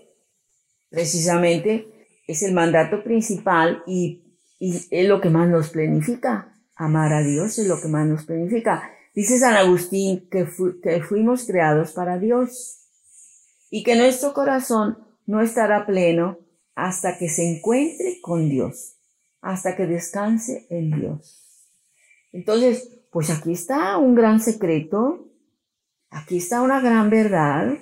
precisamente, 0.88 2.08
es 2.26 2.42
el 2.42 2.54
mandato 2.54 3.04
principal 3.04 3.82
y, 3.86 4.24
es 4.60 5.08
lo 5.08 5.20
que 5.20 5.28
más 5.28 5.48
nos 5.48 5.68
planifica. 5.68 6.58
Amar 6.74 7.12
a 7.12 7.22
Dios 7.22 7.58
es 7.58 7.68
lo 7.68 7.80
que 7.80 7.88
más 7.88 8.06
nos 8.06 8.24
planifica. 8.24 8.90
Dice 9.14 9.38
San 9.38 9.54
Agustín 9.54 10.26
que, 10.30 10.48
que 10.82 11.02
fuimos 11.02 11.44
creados 11.44 11.92
para 11.92 12.18
Dios 12.18 12.78
y 13.70 13.82
que 13.82 13.94
nuestro 13.94 14.32
corazón 14.32 14.98
no 15.26 15.42
estará 15.42 15.86
pleno 15.86 16.38
hasta 16.74 17.18
que 17.18 17.28
se 17.28 17.44
encuentre 17.44 18.20
con 18.22 18.48
Dios, 18.48 18.96
hasta 19.42 19.76
que 19.76 19.86
descanse 19.86 20.66
en 20.70 20.90
Dios. 20.92 21.47
Entonces, 22.32 23.00
pues 23.10 23.30
aquí 23.30 23.52
está 23.52 23.98
un 23.98 24.14
gran 24.14 24.40
secreto, 24.40 25.28
aquí 26.10 26.38
está 26.38 26.62
una 26.62 26.80
gran 26.80 27.10
verdad, 27.10 27.78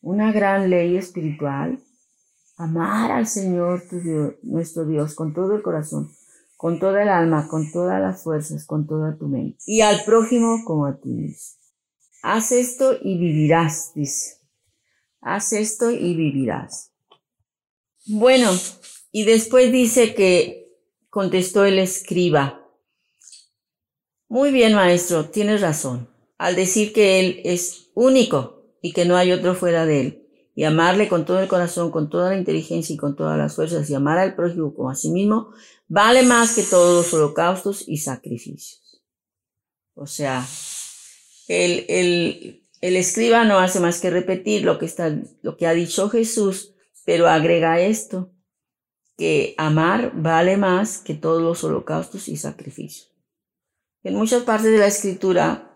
una 0.00 0.32
gran 0.32 0.70
ley 0.70 0.96
espiritual, 0.96 1.82
amar 2.56 3.12
al 3.12 3.26
Señor 3.26 3.82
nuestro 4.42 4.86
Dios 4.86 5.14
con 5.14 5.34
todo 5.34 5.54
el 5.54 5.62
corazón, 5.62 6.10
con 6.56 6.78
toda 6.78 7.02
el 7.02 7.08
alma, 7.08 7.48
con 7.48 7.70
todas 7.70 8.00
las 8.00 8.22
fuerzas, 8.22 8.64
con 8.64 8.86
toda 8.86 9.16
tu 9.16 9.28
mente, 9.28 9.58
y 9.66 9.82
al 9.82 10.04
prójimo 10.04 10.62
como 10.64 10.86
a 10.86 10.96
ti 10.96 11.10
mismo. 11.10 11.60
Haz 12.22 12.52
esto 12.52 12.96
y 13.02 13.18
vivirás, 13.18 13.92
dice. 13.94 14.38
Haz 15.20 15.52
esto 15.52 15.90
y 15.90 16.16
vivirás. 16.16 16.92
Bueno, 18.06 18.50
y 19.12 19.24
después 19.24 19.70
dice 19.70 20.14
que 20.14 20.72
contestó 21.10 21.64
el 21.64 21.78
escriba. 21.78 22.65
Muy 24.28 24.50
bien, 24.50 24.74
maestro, 24.74 25.26
tienes 25.30 25.60
razón, 25.60 26.08
al 26.38 26.56
decir 26.56 26.92
que 26.92 27.20
él 27.20 27.40
es 27.44 27.90
único 27.94 28.64
y 28.82 28.92
que 28.92 29.04
no 29.04 29.16
hay 29.16 29.32
otro 29.32 29.54
fuera 29.54 29.86
de 29.86 30.00
él. 30.00 30.22
y 30.58 30.64
amarle 30.64 31.08
con 31.08 31.26
todo 31.26 31.40
el 31.40 31.48
corazón, 31.48 31.90
con 31.90 32.08
toda 32.08 32.30
la 32.30 32.38
inteligencia 32.38 32.94
y 32.94 32.96
con 32.96 33.14
todas 33.14 33.36
las 33.36 33.54
fuerzas 33.54 33.90
y 33.90 33.94
amar 33.94 34.16
al 34.18 34.34
prójimo 34.34 34.74
como 34.74 34.88
a 34.90 34.94
sí 34.94 35.10
mismo, 35.10 35.50
vale 35.86 36.22
más 36.22 36.54
que 36.54 36.62
todos 36.62 36.96
los 36.96 37.12
holocaustos 37.14 37.84
y 37.86 37.98
sacrificios. 37.98 39.02
O 39.94 40.06
sea, 40.06 40.46
el, 41.48 41.84
el, 41.88 42.62
el 42.80 42.96
escriba 42.96 43.44
no 43.44 43.58
hace 43.58 43.80
más 43.80 44.00
que 44.00 44.10
repetir 44.10 44.62
lo 44.64 44.78
que, 44.78 44.86
está, 44.86 45.14
lo 45.42 45.56
que 45.58 45.66
ha 45.66 45.74
dicho 45.74 46.08
Jesús, 46.08 46.72
pero 47.04 47.28
agrega 47.28 47.80
esto, 47.80 48.32
que 49.18 49.54
amar 49.58 50.12
vale 50.14 50.56
más 50.56 50.98
que 50.98 51.14
todos 51.14 51.42
los 51.42 51.64
holocaustos 51.64 52.28
y 52.28 52.38
sacrificios. 52.38 53.15
En 54.06 54.14
muchas 54.14 54.44
partes 54.44 54.70
de 54.70 54.78
la 54.78 54.86
escritura, 54.86 55.68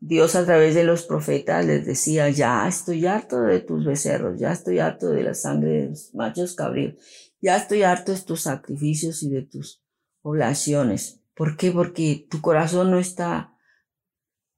Dios 0.00 0.34
a 0.34 0.44
través 0.44 0.74
de 0.74 0.82
los 0.82 1.04
profetas 1.04 1.64
les 1.64 1.86
decía, 1.86 2.28
ya 2.30 2.66
estoy 2.66 3.06
harto 3.06 3.40
de 3.42 3.60
tus 3.60 3.84
becerros, 3.84 4.40
ya 4.40 4.50
estoy 4.50 4.80
harto 4.80 5.10
de 5.10 5.22
la 5.22 5.34
sangre 5.34 5.70
de 5.70 5.88
los 5.90 6.12
machos 6.12 6.56
cabríos, 6.56 6.94
ya 7.40 7.56
estoy 7.56 7.84
harto 7.84 8.10
de 8.10 8.20
tus 8.22 8.42
sacrificios 8.42 9.22
y 9.22 9.30
de 9.30 9.42
tus 9.42 9.84
oblaciones. 10.22 11.20
¿Por 11.32 11.56
qué? 11.56 11.70
Porque 11.70 12.26
tu 12.28 12.40
corazón 12.40 12.90
no 12.90 12.98
está, 12.98 13.56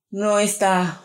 no 0.08 0.38
está, 0.38 1.02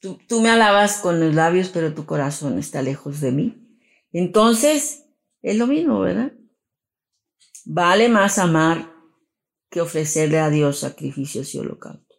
tú, 0.00 0.18
tú 0.26 0.40
me 0.40 0.48
alabas 0.48 0.96
con 1.00 1.20
los 1.20 1.34
labios, 1.34 1.68
pero 1.68 1.92
tu 1.92 2.06
corazón 2.06 2.58
está 2.58 2.80
lejos 2.80 3.20
de 3.20 3.32
mí. 3.32 3.78
Entonces, 4.12 5.04
es 5.42 5.58
lo 5.58 5.66
mismo, 5.66 6.00
¿verdad? 6.00 6.32
Vale 7.66 8.08
más 8.08 8.38
amar 8.38 8.91
que 9.72 9.80
ofrecerle 9.80 10.38
a 10.38 10.50
Dios 10.50 10.80
sacrificios 10.80 11.54
y 11.54 11.58
holocaustos. 11.58 12.18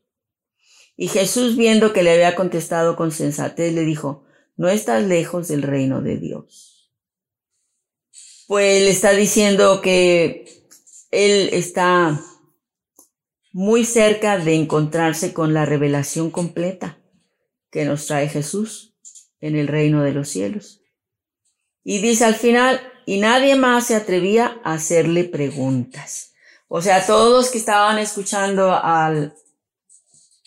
Y 0.97 1.07
Jesús, 1.07 1.55
viendo 1.55 1.93
que 1.93 2.01
le 2.01 2.11
había 2.11 2.35
contestado 2.35 2.95
con 2.95 3.11
sensatez, 3.11 3.71
le 3.73 3.85
dijo, 3.85 4.25
no 4.57 4.69
estás 4.69 5.03
lejos 5.03 5.47
del 5.49 5.61
reino 5.61 6.01
de 6.01 6.17
Dios. 6.17 6.91
Pues 8.47 8.81
le 8.81 8.89
está 8.89 9.11
diciendo 9.11 9.81
que 9.81 10.67
él 11.11 11.49
está 11.53 12.19
muy 13.51 13.85
cerca 13.85 14.39
de 14.39 14.55
encontrarse 14.55 15.31
con 15.31 15.53
la 15.53 15.65
revelación 15.65 16.31
completa 16.31 16.99
que 17.69 17.85
nos 17.85 18.07
trae 18.07 18.29
Jesús 18.29 18.95
en 19.41 19.55
el 19.55 19.67
reino 19.67 20.01
de 20.01 20.13
los 20.13 20.27
cielos. 20.27 20.81
Y 21.83 21.99
dice 21.99 22.25
al 22.25 22.35
final, 22.35 22.81
y 23.05 23.19
nadie 23.19 23.55
más 23.55 23.85
se 23.87 23.95
atrevía 23.95 24.59
a 24.63 24.73
hacerle 24.73 25.23
preguntas. 25.25 26.32
O 26.67 26.81
sea, 26.81 27.05
todos 27.05 27.49
que 27.49 27.57
estaban 27.57 27.99
escuchando 27.99 28.73
al, 28.73 29.35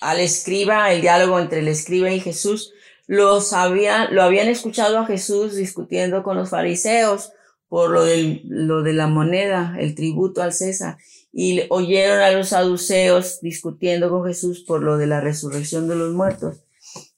al 0.01 0.21
escriba, 0.21 0.93
el 0.93 1.01
diálogo 1.01 1.39
entre 1.39 1.61
el 1.61 1.69
escriba 1.69 2.11
y 2.11 2.21
Jesús, 2.21 2.73
los 3.07 3.53
lo 3.53 4.23
habían 4.23 4.49
escuchado 4.49 4.99
a 4.99 5.07
Jesús 5.07 5.55
discutiendo 5.55 6.23
con 6.23 6.37
los 6.37 6.51
fariseos 6.51 7.33
por 7.69 7.91
lo, 7.91 8.05
del, 8.05 8.43
lo 8.45 8.83
de 8.83 8.93
la 8.93 9.07
moneda, 9.07 9.77
el 9.79 9.95
tributo 9.95 10.43
al 10.43 10.53
César, 10.53 10.99
y 11.33 11.63
oyeron 11.69 12.21
a 12.21 12.31
los 12.31 12.49
saduceos 12.49 13.41
discutiendo 13.41 14.09
con 14.09 14.25
Jesús 14.25 14.65
por 14.65 14.83
lo 14.83 14.97
de 14.99 15.07
la 15.07 15.21
resurrección 15.21 15.89
de 15.89 15.97
los 15.97 16.15
muertos. 16.15 16.65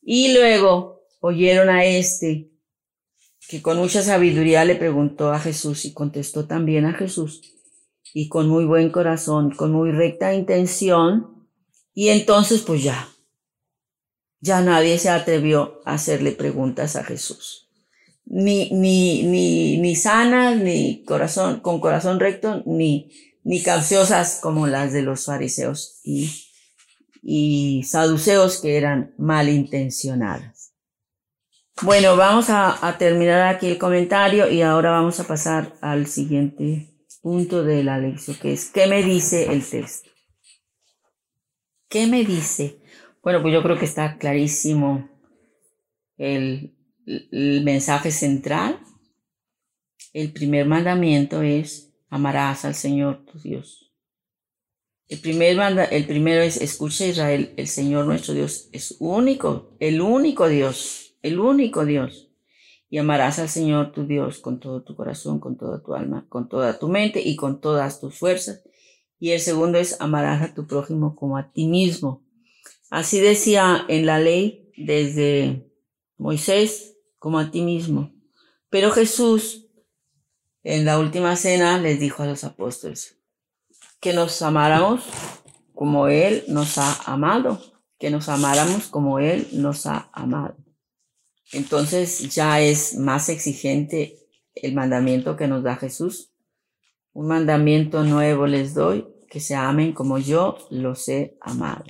Y 0.03 0.33
luego 0.33 1.03
oyeron 1.21 1.69
a 1.69 1.85
este, 1.85 2.49
que 3.49 3.63
con 3.63 3.77
mucha 3.77 4.03
sabiduría 4.03 4.65
le 4.65 4.77
preguntó 4.77 5.33
a 5.33 5.39
Jesús 5.39 5.85
y 5.85 5.93
contestó 5.93 6.47
también 6.47 6.87
a 6.87 6.95
Jesús, 6.95 7.58
y 8.15 8.29
con 8.29 8.49
muy 8.49 8.65
buen 8.65 8.91
corazón, 8.91 9.51
con 9.51 9.73
muy 9.73 9.93
recta 9.93 10.35
intención, 10.35 11.39
y 11.99 12.11
entonces, 12.11 12.63
pues 12.63 12.85
ya, 12.85 13.09
ya 14.41 14.61
nadie 14.61 14.99
se 15.01 15.09
atrevió 15.09 15.81
a 15.85 15.95
hacerle 15.95 16.31
preguntas 16.31 16.95
a 16.95 17.03
Jesús. 17.03 17.69
Ni, 18.25 18.71
ni, 18.71 19.25
ni, 19.25 19.79
ni 19.79 19.97
sanas, 19.97 20.57
ni 20.59 21.03
corazón, 21.03 21.59
con 21.59 21.81
corazón 21.81 22.21
recto, 22.21 22.63
ni, 22.67 23.11
ni 23.43 23.63
capciosas 23.63 24.39
como 24.41 24.69
las 24.69 24.93
de 24.93 25.03
los 25.03 25.25
fariseos 25.25 25.99
y, 26.05 26.31
y 27.21 27.83
saduceos 27.83 28.59
que 28.61 28.77
eran 28.77 29.15
malintencionadas. 29.19 30.75
Bueno, 31.83 32.17
vamos 32.17 32.49
a, 32.51 32.87
a 32.87 32.97
terminar 32.97 33.55
aquí 33.55 33.67
el 33.67 33.79
comentario 33.79 34.49
y 34.49 34.63
ahora 34.63 34.91
vamos 34.91 35.19
a 35.19 35.27
pasar 35.27 35.75
al 35.81 36.07
siguiente 36.07 36.98
punto 37.29 37.63
de 37.63 37.85
la 37.85 37.99
lección, 37.99 38.39
que 38.39 38.55
es 38.55 38.71
¿qué 38.71 38.87
me 38.87 39.03
dice 39.03 39.53
el 39.53 39.63
texto? 39.63 40.09
¿Qué 41.91 42.07
me 42.07 42.25
dice? 42.25 42.79
Bueno, 43.23 43.43
pues 43.43 43.53
yo 43.53 43.63
creo 43.63 43.79
que 43.79 43.85
está 43.85 44.17
clarísimo 44.17 45.11
el, 46.17 46.75
mensaje 47.63 48.13
central. 48.13 48.81
El 50.15 50.33
primer 50.33 50.65
mandamiento 50.65 51.43
es 51.43 51.93
amarás 52.09 52.65
al 52.65 52.75
Señor 52.75 53.27
tu 53.27 53.39
Dios. 53.39 53.93
El, 55.07 55.19
primer 55.19 55.55
manda, 55.55 55.85
el 55.85 56.07
primero 56.07 56.41
es 56.41 56.57
escucha 56.57 57.05
Israel, 57.05 57.53
el 57.59 57.67
Señor 57.67 58.07
nuestro 58.07 58.33
Dios 58.33 58.71
es 58.73 58.97
único, 59.01 59.77
el 59.81 60.01
único 60.01 60.49
Dios, 60.49 61.15
el 61.21 61.39
único 61.41 61.85
Dios. 61.85 62.28
Y 62.91 62.99
amarás 62.99 63.39
al 63.39 63.49
Señor 63.49 63.93
tu 63.93 64.07
Dios 64.07 64.39
con 64.39 64.61
todo 64.61 64.83
tu 64.83 64.97
corazón, 64.97 65.41
con 65.41 65.57
toda 65.57 65.83
tu 65.83 65.95
alma, 65.95 66.27
con 66.29 66.49
toda 66.49 66.79
tu 66.79 66.89
mente 66.89 67.21
y 67.21 67.37
con 67.37 67.61
todas 67.61 68.01
tus 68.01 68.19
fuerzas 68.19 68.63
y 69.21 69.33
el 69.33 69.41
segundo 69.41 69.79
es 69.79 70.01
amarás 70.01 70.43
a 70.43 70.55
tu 70.55 70.67
prójimo 70.67 71.17
como 71.17 71.37
a 71.37 71.51
ti 71.53 71.67
mismo. 71.67 72.23
Así 72.91 73.21
decía 73.21 73.85
en 73.89 74.07
la 74.07 74.19
ley 74.19 74.71
desde 74.77 75.69
Moisés 76.17 76.97
como 77.19 77.39
a 77.39 77.51
ti 77.51 77.63
mismo. 77.63 78.13
Pero 78.71 78.91
Jesús 78.91 79.67
en 80.63 80.85
la 80.85 80.99
última 80.99 81.35
cena 81.37 81.79
les 81.79 81.99
dijo 81.99 82.23
a 82.23 82.27
los 82.27 82.45
apóstoles 82.45 83.19
que 84.01 84.13
nos 84.13 84.41
amáramos 84.43 85.05
como 85.75 86.09
Él 86.09 86.45
nos 86.49 86.79
ha 86.79 86.93
amado, 87.05 87.61
que 87.99 88.11
nos 88.11 88.29
amáramos 88.29 88.87
como 88.87 89.19
Él 89.19 89.49
nos 89.53 89.87
ha 89.87 90.11
amado. 90.13 90.57
Entonces 91.53 92.35
ya 92.35 92.61
es 92.61 92.97
más 92.97 93.29
exigente 93.29 94.19
el 94.55 94.75
mandamiento 94.75 95.37
que 95.37 95.49
nos 95.49 95.63
da 95.63 95.77
Jesús 95.77 96.33
un 97.19 97.27
mandamiento 97.27 98.05
nuevo 98.05 98.47
les 98.47 98.75
doy, 98.75 99.05
que 99.29 99.41
se 99.41 99.57
amen 99.57 99.93
como 99.93 100.19
yo 100.19 100.57
los 100.71 101.09
he 101.09 101.37
amado. 101.41 101.85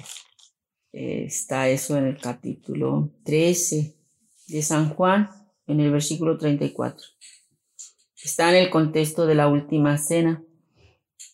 está 0.91 1.69
eso 1.69 1.99
en 1.99 2.07
el 2.07 2.19
capítulo 2.19 3.13
13 3.25 3.95
de 4.47 4.63
San 4.63 4.95
Juan, 4.95 5.29
en 5.67 5.81
el 5.81 5.93
versículo 5.93 6.39
34. 6.39 7.07
Está 8.17 8.49
en 8.49 8.65
el 8.65 8.71
contexto 8.71 9.27
de 9.27 9.35
la 9.35 9.49
última 9.49 9.99
cena. 9.99 10.43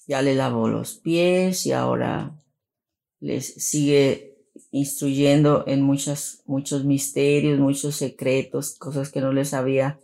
Ya 0.08 0.22
le 0.22 0.34
lavó 0.34 0.66
los 0.66 0.96
pies 0.96 1.64
y 1.64 1.70
ahora 1.70 2.36
les 3.20 3.54
sigue 3.64 4.33
instruyendo 4.70 5.64
en 5.66 5.82
muchos, 5.82 6.42
muchos 6.46 6.84
misterios, 6.84 7.58
muchos 7.58 7.96
secretos, 7.96 8.74
cosas 8.78 9.10
que 9.10 9.20
no 9.20 9.32
les 9.32 9.54
había 9.54 10.00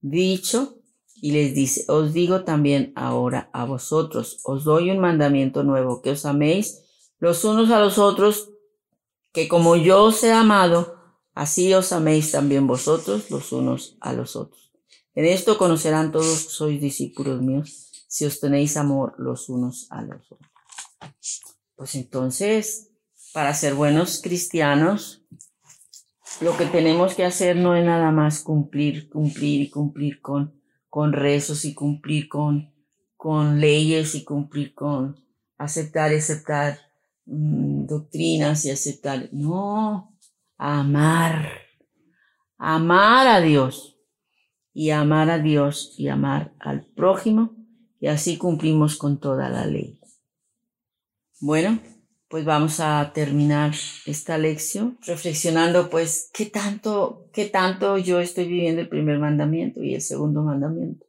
dicho 0.00 0.78
y 1.14 1.30
les 1.32 1.54
dice, 1.54 1.84
os 1.88 2.12
digo 2.12 2.42
también 2.42 2.92
ahora 2.96 3.48
a 3.52 3.64
vosotros, 3.64 4.40
os 4.44 4.64
doy 4.64 4.90
un 4.90 4.98
mandamiento 4.98 5.62
nuevo, 5.62 6.02
que 6.02 6.10
os 6.10 6.26
améis 6.26 6.82
los 7.20 7.44
unos 7.44 7.70
a 7.70 7.78
los 7.78 7.98
otros, 7.98 8.50
que 9.32 9.46
como 9.46 9.76
yo 9.76 10.02
os 10.02 10.22
he 10.24 10.32
amado, 10.32 10.96
así 11.34 11.72
os 11.74 11.92
améis 11.92 12.32
también 12.32 12.66
vosotros 12.66 13.30
los 13.30 13.52
unos 13.52 13.96
a 14.00 14.12
los 14.12 14.34
otros. 14.34 14.72
En 15.14 15.26
esto 15.26 15.58
conocerán 15.58 16.10
todos 16.10 16.26
sois 16.26 16.80
discípulos 16.80 17.40
míos, 17.40 17.90
si 18.08 18.24
os 18.24 18.40
tenéis 18.40 18.76
amor 18.76 19.14
los 19.18 19.48
unos 19.48 19.86
a 19.90 20.02
los 20.02 20.32
otros. 20.32 20.50
Pues 21.76 21.94
entonces, 21.94 22.91
para 23.32 23.54
ser 23.54 23.74
buenos 23.74 24.20
cristianos, 24.22 25.24
lo 26.40 26.56
que 26.56 26.66
tenemos 26.66 27.14
que 27.14 27.24
hacer 27.24 27.56
no 27.56 27.76
es 27.76 27.84
nada 27.84 28.10
más 28.10 28.40
cumplir, 28.40 29.08
cumplir 29.08 29.62
y 29.62 29.70
cumplir 29.70 30.20
con 30.20 30.62
con 30.92 31.14
rezos 31.14 31.64
y 31.64 31.72
cumplir 31.72 32.28
con, 32.28 32.70
con 33.16 33.60
leyes 33.60 34.14
y 34.14 34.24
cumplir 34.24 34.74
con 34.74 35.16
aceptar 35.56 36.12
aceptar 36.12 36.80
mm, 37.24 37.86
doctrinas 37.86 38.66
y 38.66 38.70
aceptar. 38.70 39.30
No, 39.32 40.14
amar. 40.58 41.48
Amar 42.58 43.26
a 43.26 43.40
Dios. 43.40 43.96
Y 44.74 44.90
amar 44.90 45.30
a 45.30 45.38
Dios 45.38 45.94
y 45.96 46.08
amar 46.08 46.52
al 46.58 46.84
prójimo. 46.84 47.56
Y 47.98 48.08
así 48.08 48.36
cumplimos 48.36 48.98
con 48.98 49.18
toda 49.18 49.48
la 49.48 49.64
ley. 49.64 49.98
Bueno, 51.40 51.80
pues 52.32 52.46
vamos 52.46 52.80
a 52.80 53.12
terminar 53.12 53.74
esta 54.06 54.38
lección 54.38 54.96
reflexionando 55.02 55.90
pues 55.90 56.30
qué 56.32 56.46
tanto, 56.46 57.28
qué 57.30 57.44
tanto 57.44 57.98
yo 57.98 58.20
estoy 58.20 58.46
viviendo 58.46 58.80
el 58.80 58.88
primer 58.88 59.18
mandamiento 59.18 59.82
y 59.82 59.94
el 59.94 60.00
segundo 60.00 60.42
mandamiento, 60.42 61.04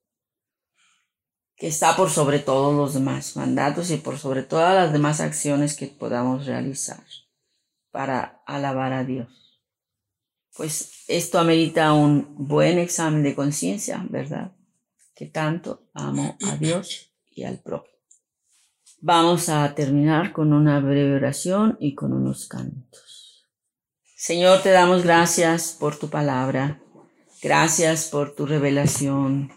que 1.56 1.68
está 1.68 1.96
por 1.96 2.10
sobre 2.10 2.40
todos 2.40 2.76
los 2.76 2.94
demás 2.94 3.38
mandatos 3.38 3.90
y 3.92 3.96
por 3.96 4.18
sobre 4.20 4.44
todas 4.44 4.76
las 4.76 4.92
demás 4.92 5.22
acciones 5.22 5.78
que 5.78 5.88
podamos 5.88 6.46
realizar 6.46 7.06
para 7.90 8.44
alabar 8.46 8.92
a 8.92 9.06
Dios. 9.06 9.30
pues 10.58 11.06
esto 11.08 11.40
amerita 11.40 11.94
un 11.94 12.36
buen 12.38 12.78
examen 12.80 13.24
de 13.24 13.34
conciencia, 13.34 14.06
¿verdad? 14.10 14.52
Que 15.16 15.28
tanto 15.28 15.88
amo 15.94 16.38
a 16.46 16.58
Dios 16.58 17.14
y 17.32 17.46
al 17.46 17.60
prójimo. 17.60 17.93
Vamos 19.06 19.50
a 19.50 19.76
terminar 19.76 20.32
con 20.32 20.54
una 20.54 20.80
breve 20.80 21.16
oración 21.16 21.76
y 21.82 21.94
con 21.94 22.14
unos 22.14 22.48
cantos. 22.48 23.50
Señor, 24.16 24.64
te 24.64 24.70
damos 24.70 25.04
gracias 25.04 25.76
por 25.78 25.98
tu 25.98 26.10
palabra. 26.10 26.82
Gracias 27.42 28.08
por 28.08 28.34
tu 28.34 28.46
revelación. 28.46 29.52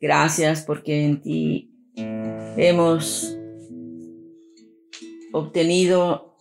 Gracias 0.00 0.62
porque 0.62 1.04
en 1.04 1.20
ti 1.20 1.74
hemos 1.96 3.36
obtenido 5.32 6.38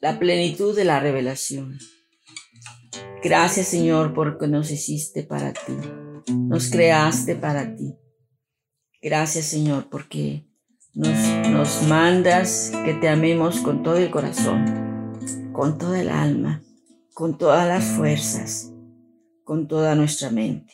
la 0.00 0.18
plenitud 0.18 0.74
de 0.74 0.84
la 0.84 0.98
revelación. 0.98 1.78
Gracias 3.22 3.68
Señor 3.68 4.12
porque 4.12 4.48
nos 4.48 4.72
hiciste 4.72 5.22
para 5.22 5.52
ti, 5.52 5.76
nos 6.32 6.68
creaste 6.68 7.36
para 7.36 7.76
ti. 7.76 7.94
Gracias 9.00 9.44
Señor 9.44 9.88
porque 9.88 10.49
nos, 10.94 11.82
mandas 11.88 12.72
que 12.84 12.94
te 12.94 13.08
amemos 13.08 13.60
con 13.60 13.82
todo 13.82 13.96
el 13.96 14.10
corazón, 14.10 15.12
con 15.52 15.78
toda 15.78 16.00
el 16.00 16.08
alma, 16.08 16.62
con 17.14 17.38
todas 17.38 17.66
las 17.68 17.84
fuerzas, 17.84 18.72
con 19.44 19.68
toda 19.68 19.94
nuestra 19.94 20.30
mente. 20.30 20.72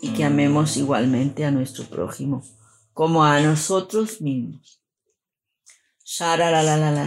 Y 0.00 0.12
que 0.12 0.24
amemos 0.24 0.76
igualmente 0.76 1.44
a 1.44 1.50
nuestro 1.50 1.84
prójimo 1.84 2.42
como 2.92 3.24
a 3.24 3.40
nosotros 3.40 4.20
mismos. 4.20 4.82
Shara 6.04 6.50
la 6.50 6.62
la 6.62 6.76
la 6.76 6.90
la 6.90 7.04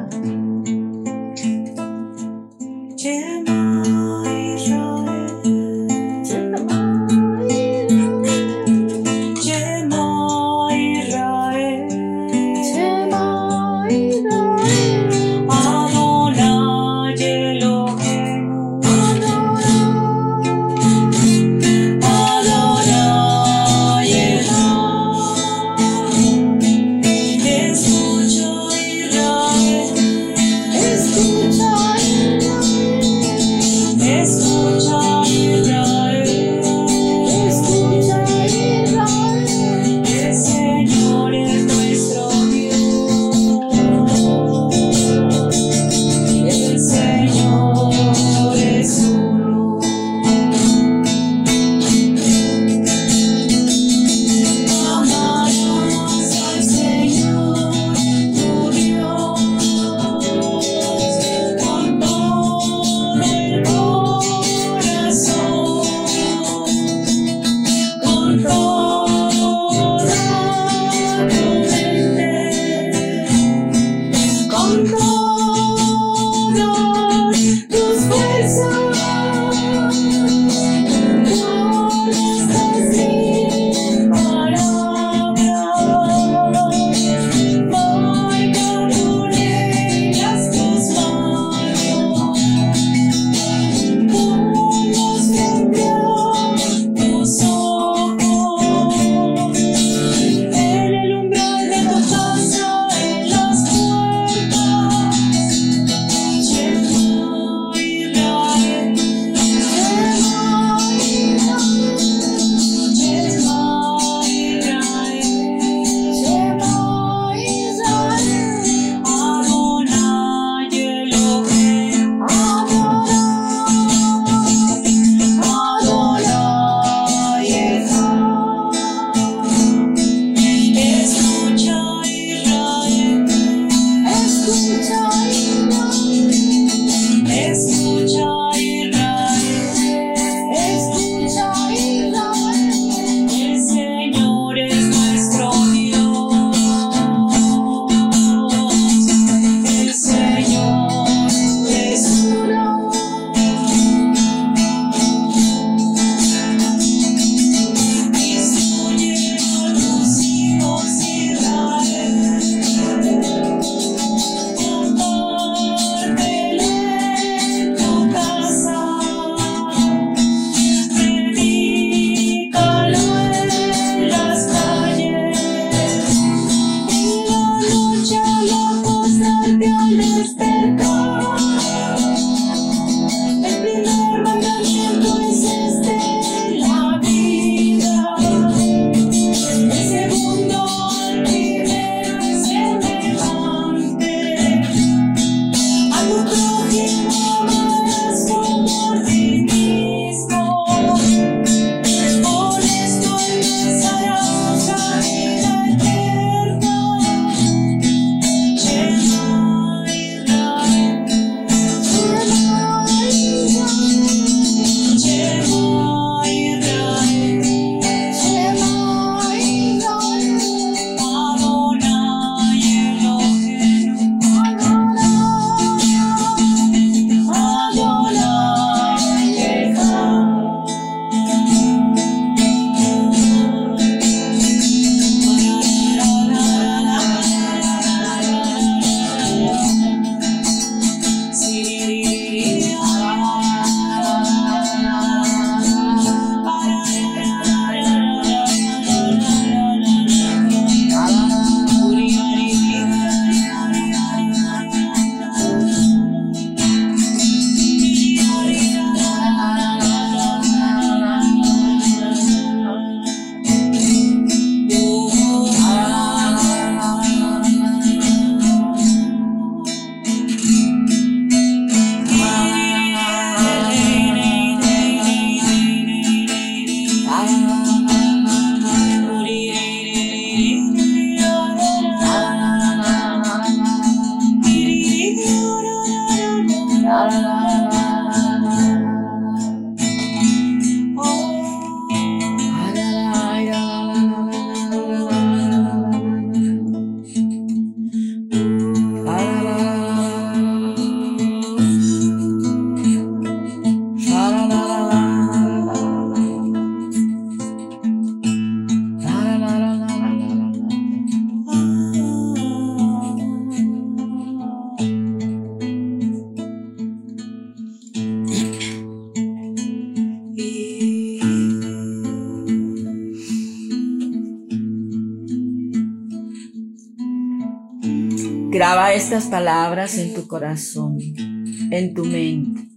Estas 329.07 329.27
palabras 329.27 329.97
en 329.97 330.13
tu 330.13 330.27
corazón, 330.27 330.97
en 330.99 331.93
tu 331.93 332.03
mente. 332.03 332.67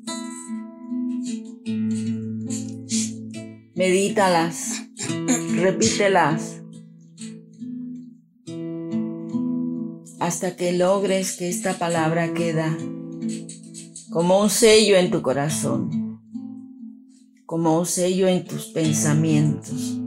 Medítalas, 3.75 4.81
repítelas, 5.57 6.63
hasta 10.21 10.55
que 10.55 10.73
logres 10.73 11.37
que 11.37 11.49
esta 11.49 11.77
palabra 11.81 12.33
queda 12.33 12.79
como 14.13 14.41
un 14.41 14.51
sello 14.51 14.99
en 14.99 15.11
tu 15.11 15.23
corazón, 15.23 16.21
como 17.45 17.77
un 17.77 17.87
sello 17.87 18.29
en 18.29 18.45
tus 18.45 18.67
pensamientos, 18.67 19.99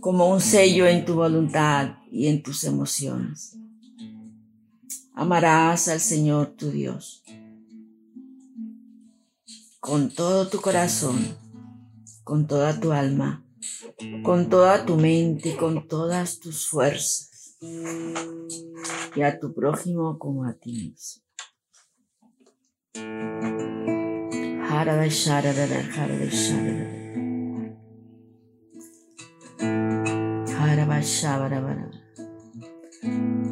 como 0.00 0.30
un 0.30 0.42
sello 0.42 0.86
en 0.86 1.06
tu 1.06 1.14
voluntad 1.14 1.94
y 2.12 2.26
en 2.26 2.42
tus 2.42 2.64
emociones. 2.64 3.56
Amarás 5.16 5.86
al 5.88 6.00
Señor 6.00 6.56
tu 6.56 6.70
Dios. 6.70 7.22
Con 9.78 10.10
todo 10.10 10.48
tu 10.48 10.60
corazón, 10.60 11.36
con 12.24 12.48
toda 12.48 12.80
tu 12.80 12.90
alma, 12.90 13.44
con 14.24 14.50
toda 14.50 14.84
tu 14.84 14.96
mente 14.96 15.56
con 15.56 15.86
todas 15.86 16.40
tus 16.40 16.66
fuerzas, 16.66 17.56
y 17.60 19.22
a 19.22 19.38
tu 19.38 19.54
prójimo 19.54 20.18
como 20.18 20.46
a 20.46 20.54
ti 20.54 20.72
mismo. 20.72 21.22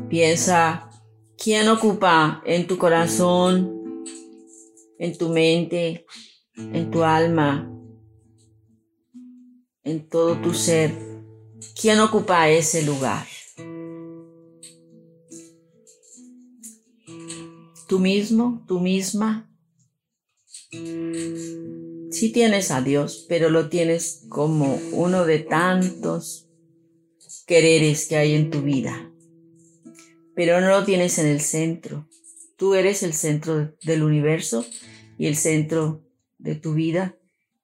Piensa 0.08 0.91
quién 1.42 1.68
ocupa 1.68 2.40
en 2.46 2.68
tu 2.68 2.78
corazón, 2.78 4.04
en 4.98 5.18
tu 5.18 5.28
mente, 5.28 6.06
en 6.54 6.90
tu 6.92 7.02
alma, 7.02 7.68
en 9.82 10.08
todo 10.08 10.40
tu 10.40 10.54
ser. 10.54 10.94
¿Quién 11.80 11.98
ocupa 11.98 12.48
ese 12.48 12.82
lugar? 12.82 13.26
¿Tú 17.88 17.98
mismo? 17.98 18.64
¿Tú 18.68 18.78
misma? 18.78 19.50
Sí 20.70 22.30
tienes 22.32 22.70
a 22.70 22.82
Dios, 22.82 23.26
pero 23.28 23.50
lo 23.50 23.68
tienes 23.68 24.26
como 24.28 24.76
uno 24.92 25.24
de 25.24 25.40
tantos 25.40 26.48
quereres 27.46 28.06
que 28.06 28.16
hay 28.16 28.34
en 28.34 28.50
tu 28.50 28.62
vida. 28.62 29.11
Pero 30.34 30.60
no 30.60 30.68
lo 30.68 30.84
tienes 30.84 31.18
en 31.18 31.26
el 31.26 31.40
centro. 31.40 32.08
Tú 32.56 32.74
eres 32.74 33.02
el 33.02 33.12
centro 33.12 33.74
del 33.84 34.02
universo 34.02 34.64
y 35.18 35.26
el 35.26 35.36
centro 35.36 36.02
de 36.38 36.54
tu 36.54 36.74
vida 36.74 37.16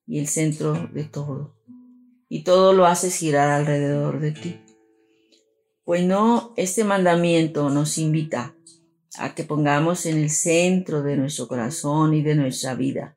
y 0.06 0.18
el 0.18 0.26
centro 0.26 0.88
de 0.92 1.04
todo. 1.04 1.54
Y 2.28 2.42
todo 2.42 2.72
lo 2.72 2.86
haces 2.86 3.16
girar 3.16 3.50
alrededor 3.50 4.20
de 4.20 4.32
ti. 4.32 4.60
Pues 5.84 6.04
no, 6.04 6.52
este 6.56 6.84
mandamiento 6.84 7.70
nos 7.70 7.96
invita 7.96 8.54
a 9.18 9.34
que 9.34 9.44
pongamos 9.44 10.06
en 10.06 10.18
el 10.18 10.30
centro 10.30 11.02
de 11.02 11.16
nuestro 11.16 11.48
corazón 11.48 12.14
y 12.14 12.22
de 12.22 12.34
nuestra 12.34 12.74
vida 12.74 13.16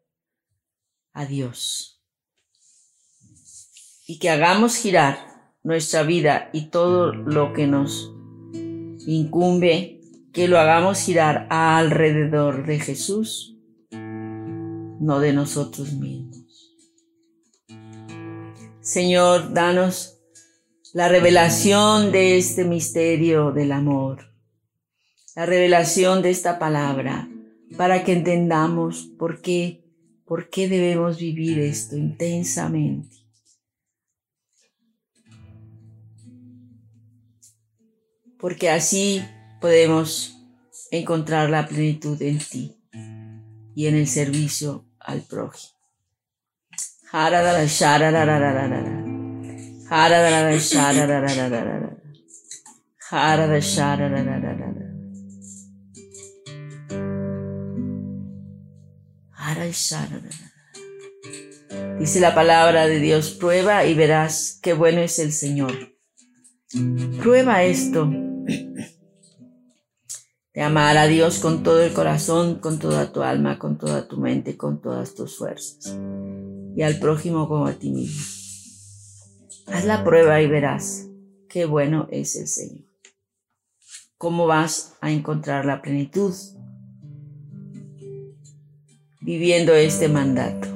a 1.14 1.26
Dios. 1.26 2.02
Y 4.08 4.20
que 4.20 4.30
hagamos 4.30 4.76
girar 4.76 5.32
nuestra 5.64 6.04
vida 6.04 6.50
y 6.54 6.70
todo 6.70 7.14
lo 7.14 7.54
que 7.54 7.68
nos 7.68 8.14
incumbe, 9.08 10.00
que 10.34 10.48
lo 10.48 10.60
hagamos 10.60 11.00
girar 11.00 11.48
alrededor 11.50 12.66
de 12.66 12.80
Jesús, 12.80 13.58
no 13.92 15.20
de 15.20 15.34
nosotros 15.34 15.94
mismos. 15.94 16.76
Señor, 18.82 19.54
danos 19.54 20.20
la 20.94 21.08
revelación 21.08 22.12
de 22.12 22.38
este 22.38 22.64
misterio 22.66 23.52
del 23.52 23.72
amor, 23.72 24.34
la 25.36 25.46
revelación 25.46 26.22
de 26.22 26.32
esta 26.32 26.60
palabra, 26.60 27.30
para 27.78 28.04
que 28.04 28.14
entendamos 28.14 29.10
por 29.18 29.42
qué, 29.42 29.86
por 30.26 30.50
qué 30.50 30.68
debemos 30.68 31.18
vivir 31.18 31.60
esto 31.60 31.96
intensamente. 31.96 33.21
Porque 38.42 38.72
así 38.72 39.24
podemos 39.62 40.36
encontrar 40.90 41.50
la 41.50 41.68
plenitud 41.68 42.20
en 42.22 42.40
ti 42.40 42.76
y 43.76 43.86
en 43.86 43.96
el 43.96 44.08
servicio 44.08 44.86
al 45.00 45.22
prójimo. 45.22 45.74
Dice 62.00 62.20
la 62.20 62.34
palabra 62.34 62.88
de 62.88 63.00
Dios, 63.00 63.32
prueba 63.32 63.86
y 63.86 63.94
verás 63.94 64.58
qué 64.64 64.74
bueno 64.74 65.02
es 65.02 65.20
el 65.20 65.32
Señor. 65.32 65.96
Prueba 67.22 67.64
esto 67.64 68.10
de 70.54 70.62
amar 70.62 70.98
a 70.98 71.08
Dios 71.08 71.40
con 71.40 71.64
todo 71.64 71.82
el 71.82 71.94
corazón, 71.94 72.56
con 72.56 72.80
toda 72.80 73.12
tu 73.14 73.22
alma, 73.22 73.58
con 73.58 73.78
toda 73.78 74.08
tu 74.08 74.18
mente, 74.18 74.58
con 74.58 74.82
todas 74.82 75.16
tus 75.16 75.38
fuerzas. 75.38 75.98
Y 76.76 76.82
al 76.82 77.00
prójimo 77.00 77.48
como 77.48 77.68
a 77.68 77.74
ti 77.74 77.90
mismo. 77.90 78.22
Haz 79.68 79.86
la 79.86 80.04
prueba 80.04 80.42
y 80.42 80.48
verás 80.48 81.08
qué 81.48 81.66
bueno 81.66 82.08
es 82.12 82.36
el 82.36 82.48
Señor. 82.48 82.86
¿Cómo 84.18 84.46
vas 84.46 84.98
a 85.02 85.12
encontrar 85.12 85.66
la 85.66 85.82
plenitud? 85.82 86.34
Viviendo 89.22 89.74
este 89.74 90.10
mandato. 90.10 90.71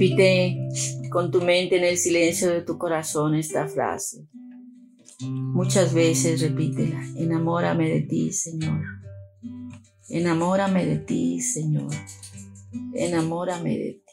Repite 0.00 0.56
con 1.10 1.30
tu 1.30 1.42
mente 1.42 1.76
en 1.76 1.84
el 1.84 1.98
silencio 1.98 2.48
de 2.48 2.62
tu 2.62 2.78
corazón 2.78 3.34
esta 3.34 3.68
frase. 3.68 4.26
Muchas 5.20 5.92
veces 5.92 6.40
repítela. 6.40 7.04
Enamórame 7.18 7.90
de 7.90 8.00
ti, 8.00 8.32
Señor. 8.32 8.82
Enamórame 10.08 10.86
de 10.86 10.96
ti, 11.00 11.42
Señor. 11.42 11.90
Enamórame 12.94 13.76
de 13.76 13.92
ti. 14.06 14.09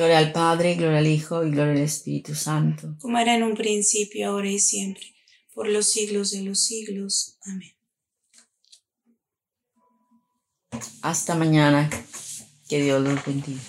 Gloria 0.00 0.16
al 0.16 0.32
Padre, 0.32 0.76
gloria 0.76 1.00
al 1.00 1.06
Hijo 1.06 1.44
y 1.44 1.50
gloria 1.50 1.72
al 1.72 1.80
Espíritu 1.80 2.34
Santo. 2.34 2.96
como 3.02 3.18
era 3.18 3.34
en 3.34 3.42
un 3.42 3.54
principio, 3.54 4.30
ahora 4.30 4.48
y 4.48 4.58
siempre, 4.58 5.14
por 5.52 5.68
los 5.68 5.90
siglos 5.90 6.30
de 6.30 6.40
los 6.40 6.64
siglos. 6.64 7.36
Amén. 7.42 7.76
Hasta 11.02 11.34
mañana. 11.34 11.90
Que 12.66 12.82
Dios 12.82 13.02
los 13.02 13.22
bendiga. 13.26 13.60